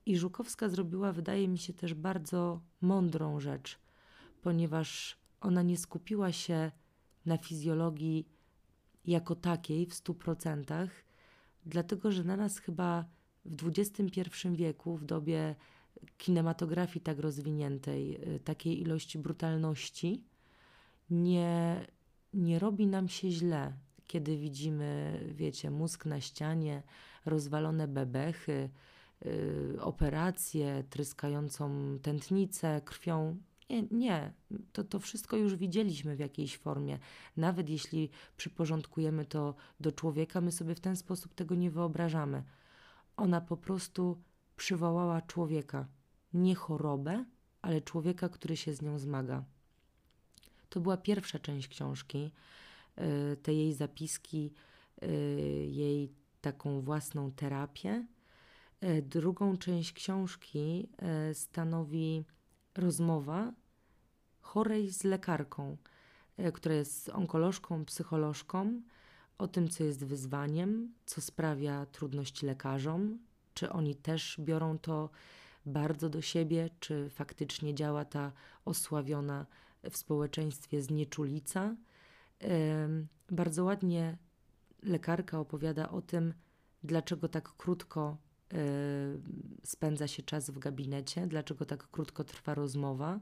I 0.05 0.17
Żukowska 0.17 0.69
zrobiła, 0.69 1.11
wydaje 1.11 1.47
mi 1.47 1.57
się, 1.57 1.73
też 1.73 1.93
bardzo 1.93 2.61
mądrą 2.81 3.39
rzecz, 3.39 3.79
ponieważ 4.41 5.17
ona 5.41 5.61
nie 5.61 5.77
skupiła 5.77 6.31
się 6.31 6.71
na 7.25 7.37
fizjologii 7.37 8.27
jako 9.05 9.35
takiej 9.35 9.85
w 9.85 9.93
stu 9.93 10.13
procentach, 10.13 10.89
dlatego 11.65 12.11
że 12.11 12.23
na 12.23 12.37
nas 12.37 12.57
chyba 12.57 13.05
w 13.45 13.67
XXI 13.67 14.21
wieku, 14.51 14.97
w 14.97 15.05
dobie 15.05 15.55
kinematografii 16.17 17.03
tak 17.03 17.19
rozwiniętej, 17.19 18.11
yy, 18.11 18.39
takiej 18.39 18.81
ilości 18.81 19.19
brutalności, 19.19 20.23
nie, 21.09 21.85
nie 22.33 22.59
robi 22.59 22.87
nam 22.87 23.09
się 23.09 23.31
źle, 23.31 23.73
kiedy 24.07 24.37
widzimy, 24.37 25.19
wiecie, 25.35 25.71
mózg 25.71 26.05
na 26.05 26.21
ścianie, 26.21 26.83
rozwalone 27.25 27.87
bebechy, 27.87 28.69
yy, 29.25 29.77
operację, 29.81 30.83
tryskającą 30.89 31.97
tętnicę 32.01 32.81
krwią. 32.85 33.37
Nie, 33.71 33.83
nie. 33.91 34.33
To, 34.73 34.83
to 34.83 34.99
wszystko 34.99 35.37
już 35.37 35.55
widzieliśmy 35.55 36.15
w 36.15 36.19
jakiejś 36.19 36.57
formie. 36.57 36.99
Nawet 37.37 37.69
jeśli 37.69 38.09
przyporządkujemy 38.37 39.25
to 39.25 39.55
do 39.79 39.91
człowieka, 39.91 40.41
my 40.41 40.51
sobie 40.51 40.75
w 40.75 40.79
ten 40.79 40.95
sposób 40.95 41.33
tego 41.33 41.55
nie 41.55 41.71
wyobrażamy. 41.71 42.43
Ona 43.17 43.41
po 43.41 43.57
prostu 43.57 44.21
przywołała 44.57 45.21
człowieka, 45.21 45.87
nie 46.33 46.55
chorobę, 46.55 47.25
ale 47.61 47.81
człowieka, 47.81 48.29
który 48.29 48.57
się 48.57 48.73
z 48.73 48.81
nią 48.81 48.99
zmaga. 48.99 49.43
To 50.69 50.79
była 50.79 50.97
pierwsza 50.97 51.39
część 51.39 51.67
książki, 51.67 52.31
e, 52.95 53.35
te 53.35 53.53
jej 53.53 53.73
zapiski, 53.73 54.53
e, 55.01 55.07
jej 55.65 56.13
taką 56.41 56.81
własną 56.81 57.31
terapię. 57.31 58.07
E, 58.81 59.01
drugą 59.01 59.57
część 59.57 59.93
książki 59.93 60.89
stanowi 61.33 62.25
rozmowa 62.75 63.53
chorej 64.53 64.89
z 64.89 65.03
lekarką, 65.03 65.77
która 66.53 66.75
jest 66.75 67.09
onkolożką, 67.09 67.85
psycholożką, 67.85 68.81
o 69.37 69.47
tym, 69.47 69.69
co 69.69 69.83
jest 69.83 70.05
wyzwaniem, 70.05 70.93
co 71.05 71.21
sprawia 71.21 71.85
trudności 71.85 72.45
lekarzom, 72.45 73.19
czy 73.53 73.69
oni 73.69 73.95
też 73.95 74.37
biorą 74.39 74.79
to 74.79 75.09
bardzo 75.65 76.09
do 76.09 76.21
siebie, 76.21 76.69
czy 76.79 77.09
faktycznie 77.09 77.75
działa 77.75 78.05
ta 78.05 78.31
osławiona 78.65 79.45
w 79.91 79.97
społeczeństwie 79.97 80.81
znieczulica. 80.81 81.75
Bardzo 83.29 83.63
ładnie 83.63 84.17
lekarka 84.83 85.39
opowiada 85.39 85.89
o 85.89 86.01
tym, 86.01 86.33
dlaczego 86.83 87.27
tak 87.27 87.53
krótko 87.57 88.17
spędza 89.63 90.07
się 90.07 90.23
czas 90.23 90.49
w 90.49 90.59
gabinecie, 90.59 91.27
dlaczego 91.27 91.65
tak 91.65 91.87
krótko 91.91 92.23
trwa 92.23 92.55
rozmowa, 92.55 93.19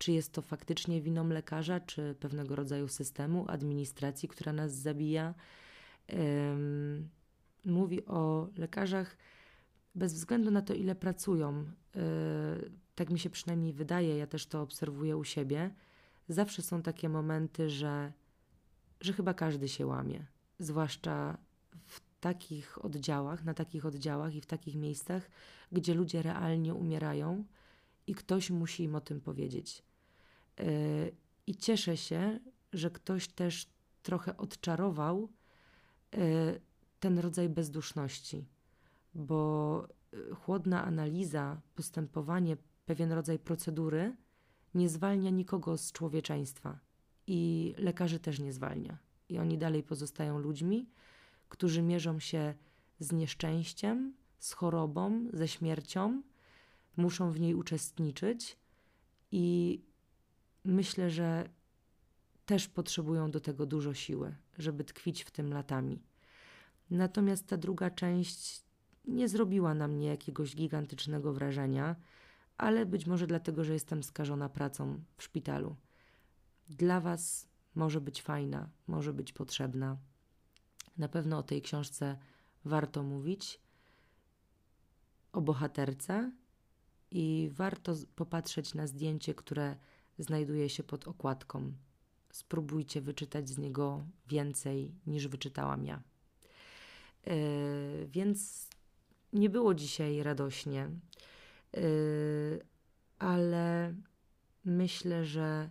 czy 0.00 0.12
jest 0.12 0.32
to 0.32 0.42
faktycznie 0.42 1.00
winą 1.00 1.28
lekarza, 1.28 1.80
czy 1.80 2.14
pewnego 2.20 2.56
rodzaju 2.56 2.88
systemu, 2.88 3.44
administracji, 3.48 4.28
która 4.28 4.52
nas 4.52 4.72
zabija. 4.72 5.34
Mówi 7.64 8.06
o 8.06 8.48
lekarzach 8.56 9.16
bez 9.94 10.14
względu 10.14 10.50
na 10.50 10.62
to, 10.62 10.74
ile 10.74 10.94
pracują. 10.94 11.64
Yy, 11.94 12.02
tak 12.94 13.10
mi 13.10 13.18
się 13.18 13.30
przynajmniej 13.30 13.72
wydaje, 13.72 14.16
ja 14.16 14.26
też 14.26 14.46
to 14.46 14.62
obserwuję 14.62 15.16
u 15.16 15.24
siebie. 15.24 15.74
Zawsze 16.28 16.62
są 16.62 16.82
takie 16.82 17.08
momenty, 17.08 17.70
że, 17.70 18.12
że 19.00 19.12
chyba 19.12 19.34
każdy 19.34 19.68
się 19.68 19.86
łamie, 19.86 20.26
zwłaszcza 20.58 21.38
w 21.86 22.00
takich 22.20 22.84
oddziałach, 22.84 23.44
na 23.44 23.54
takich 23.54 23.86
oddziałach 23.86 24.34
i 24.34 24.40
w 24.40 24.46
takich 24.46 24.76
miejscach, 24.76 25.30
gdzie 25.72 25.94
ludzie 25.94 26.22
realnie 26.22 26.74
umierają 26.74 27.44
i 28.06 28.14
ktoś 28.14 28.50
musi 28.50 28.82
im 28.82 28.94
o 28.94 29.00
tym 29.00 29.20
powiedzieć. 29.20 29.89
Yy, 30.60 31.16
I 31.46 31.56
cieszę 31.56 31.96
się, 31.96 32.40
że 32.72 32.90
ktoś 32.90 33.28
też 33.28 33.66
trochę 34.02 34.36
odczarował 34.36 35.28
yy, 36.12 36.60
ten 37.00 37.18
rodzaj 37.18 37.48
bezduszności, 37.48 38.48
bo 39.14 39.88
yy, 40.12 40.34
chłodna 40.34 40.84
analiza, 40.84 41.60
postępowanie, 41.74 42.56
pewien 42.86 43.12
rodzaj 43.12 43.38
procedury 43.38 44.16
nie 44.74 44.88
zwalnia 44.88 45.30
nikogo 45.30 45.78
z 45.78 45.92
człowieczeństwa 45.92 46.78
i 47.26 47.74
lekarzy 47.78 48.18
też 48.18 48.38
nie 48.38 48.52
zwalnia. 48.52 48.98
I 49.28 49.38
oni 49.38 49.58
dalej 49.58 49.82
pozostają 49.82 50.38
ludźmi, 50.38 50.88
którzy 51.48 51.82
mierzą 51.82 52.20
się 52.20 52.54
z 52.98 53.12
nieszczęściem, 53.12 54.14
z 54.38 54.52
chorobą, 54.52 55.26
ze 55.32 55.48
śmiercią, 55.48 56.22
muszą 56.96 57.32
w 57.32 57.40
niej 57.40 57.54
uczestniczyć 57.54 58.58
i 59.32 59.80
myślę, 60.64 61.10
że 61.10 61.48
też 62.46 62.68
potrzebują 62.68 63.30
do 63.30 63.40
tego 63.40 63.66
dużo 63.66 63.94
siły, 63.94 64.34
żeby 64.58 64.84
tkwić 64.84 65.24
w 65.24 65.30
tym 65.30 65.52
latami. 65.52 66.02
Natomiast 66.90 67.46
ta 67.46 67.56
druga 67.56 67.90
część 67.90 68.64
nie 69.04 69.28
zrobiła 69.28 69.74
na 69.74 69.88
mnie 69.88 70.06
jakiegoś 70.06 70.56
gigantycznego 70.56 71.32
wrażenia, 71.32 71.96
ale 72.58 72.86
być 72.86 73.06
może 73.06 73.26
dlatego, 73.26 73.64
że 73.64 73.72
jestem 73.72 74.02
skażona 74.02 74.48
pracą 74.48 75.04
w 75.16 75.22
szpitalu. 75.22 75.76
Dla 76.68 77.00
Was 77.00 77.48
może 77.74 78.00
być 78.00 78.22
fajna, 78.22 78.68
może 78.86 79.12
być 79.12 79.32
potrzebna. 79.32 79.96
Na 80.96 81.08
pewno 81.08 81.38
o 81.38 81.42
tej 81.42 81.62
książce 81.62 82.18
warto 82.64 83.02
mówić, 83.02 83.60
o 85.32 85.40
bohaterce 85.40 86.32
i 87.10 87.50
warto 87.52 87.94
popatrzeć 88.16 88.74
na 88.74 88.86
zdjęcie, 88.86 89.34
które 89.34 89.76
znajduje 90.20 90.68
się 90.68 90.82
pod 90.82 91.08
okładką. 91.08 91.72
Spróbujcie 92.32 93.00
wyczytać 93.00 93.48
z 93.48 93.58
niego 93.58 94.04
więcej 94.28 94.94
niż 95.06 95.28
wyczytałam 95.28 95.84
ja. 95.84 96.02
Yy, 97.26 98.08
więc 98.08 98.68
nie 99.32 99.50
było 99.50 99.74
dzisiaj 99.74 100.22
radośnie, 100.22 100.90
yy, 101.72 102.60
ale 103.18 103.94
myślę, 104.64 105.24
że 105.24 105.70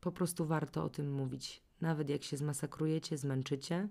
po 0.00 0.12
prostu 0.12 0.46
warto 0.46 0.84
o 0.84 0.88
tym 0.88 1.12
mówić. 1.12 1.62
Nawet 1.80 2.08
jak 2.08 2.22
się 2.22 2.36
zmasakrujecie, 2.36 3.18
zmęczycie, 3.18 3.88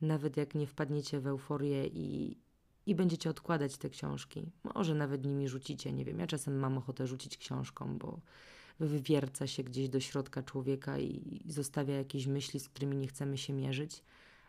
nawet 0.00 0.36
jak 0.36 0.54
nie 0.54 0.66
wpadniecie 0.66 1.20
w 1.20 1.26
euforię 1.26 1.86
i, 1.86 2.36
i 2.88 2.94
będziecie 2.94 3.30
odkładać 3.30 3.76
te 3.76 3.90
książki. 3.90 4.50
Może 4.74 4.94
nawet 4.94 5.24
nimi 5.24 5.48
rzucicie, 5.48 5.92
nie 5.92 6.04
wiem. 6.04 6.18
Ja 6.18 6.26
czasem 6.26 6.58
mam 6.58 6.78
ochotę 6.78 7.06
rzucić 7.06 7.36
książką, 7.36 7.98
bo 7.98 8.20
wywierca 8.80 9.46
się 9.46 9.64
gdzieś 9.64 9.88
do 9.88 10.00
środka 10.00 10.42
człowieka 10.42 10.98
i, 10.98 11.40
zostawia 11.46 11.94
jakieś 11.94 12.26
myśli, 12.26 12.60
z 12.60 12.68
którymi 12.68 12.96
nie 12.96 13.06
chcemy 13.06 13.38
się 13.38 13.52
mierzyć. 13.52 14.02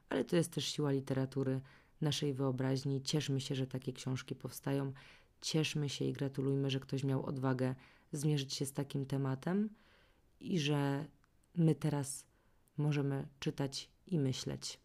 Ale 0.10 0.26
to 0.26 0.36
jest 0.36 0.52
też 0.52 0.66
siła 0.66 0.92
literatury, 0.92 1.62
naszej 2.02 2.34
wyobraźni. 2.34 3.02
Cieszmy 3.02 3.42
się, 3.42 3.56
że 3.56 3.68
takie 3.68 3.94
książki 3.94 4.36
powstają. 4.36 4.94
Cieszmy 5.42 5.90
się 5.90 6.06
i 6.06 6.14
gratulujmy, 6.14 6.70
że 6.70 6.80
ktoś 6.80 7.04
miał 7.04 7.26
odwagę 7.26 7.76
zmierzyć 8.12 8.54
się 8.54 8.66
z 8.66 8.74
takim 8.74 9.06
tematem 9.06 9.70
i 10.40 10.60
że 10.60 11.06
my 11.56 11.76
teraz 11.76 12.26
możemy 12.78 13.28
czytać 13.40 13.90
i 14.08 14.20
myśleć. 14.20 14.80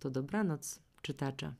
To 0.00 0.10
dobranoc, 0.10 0.78
czytacze. 1.02 1.54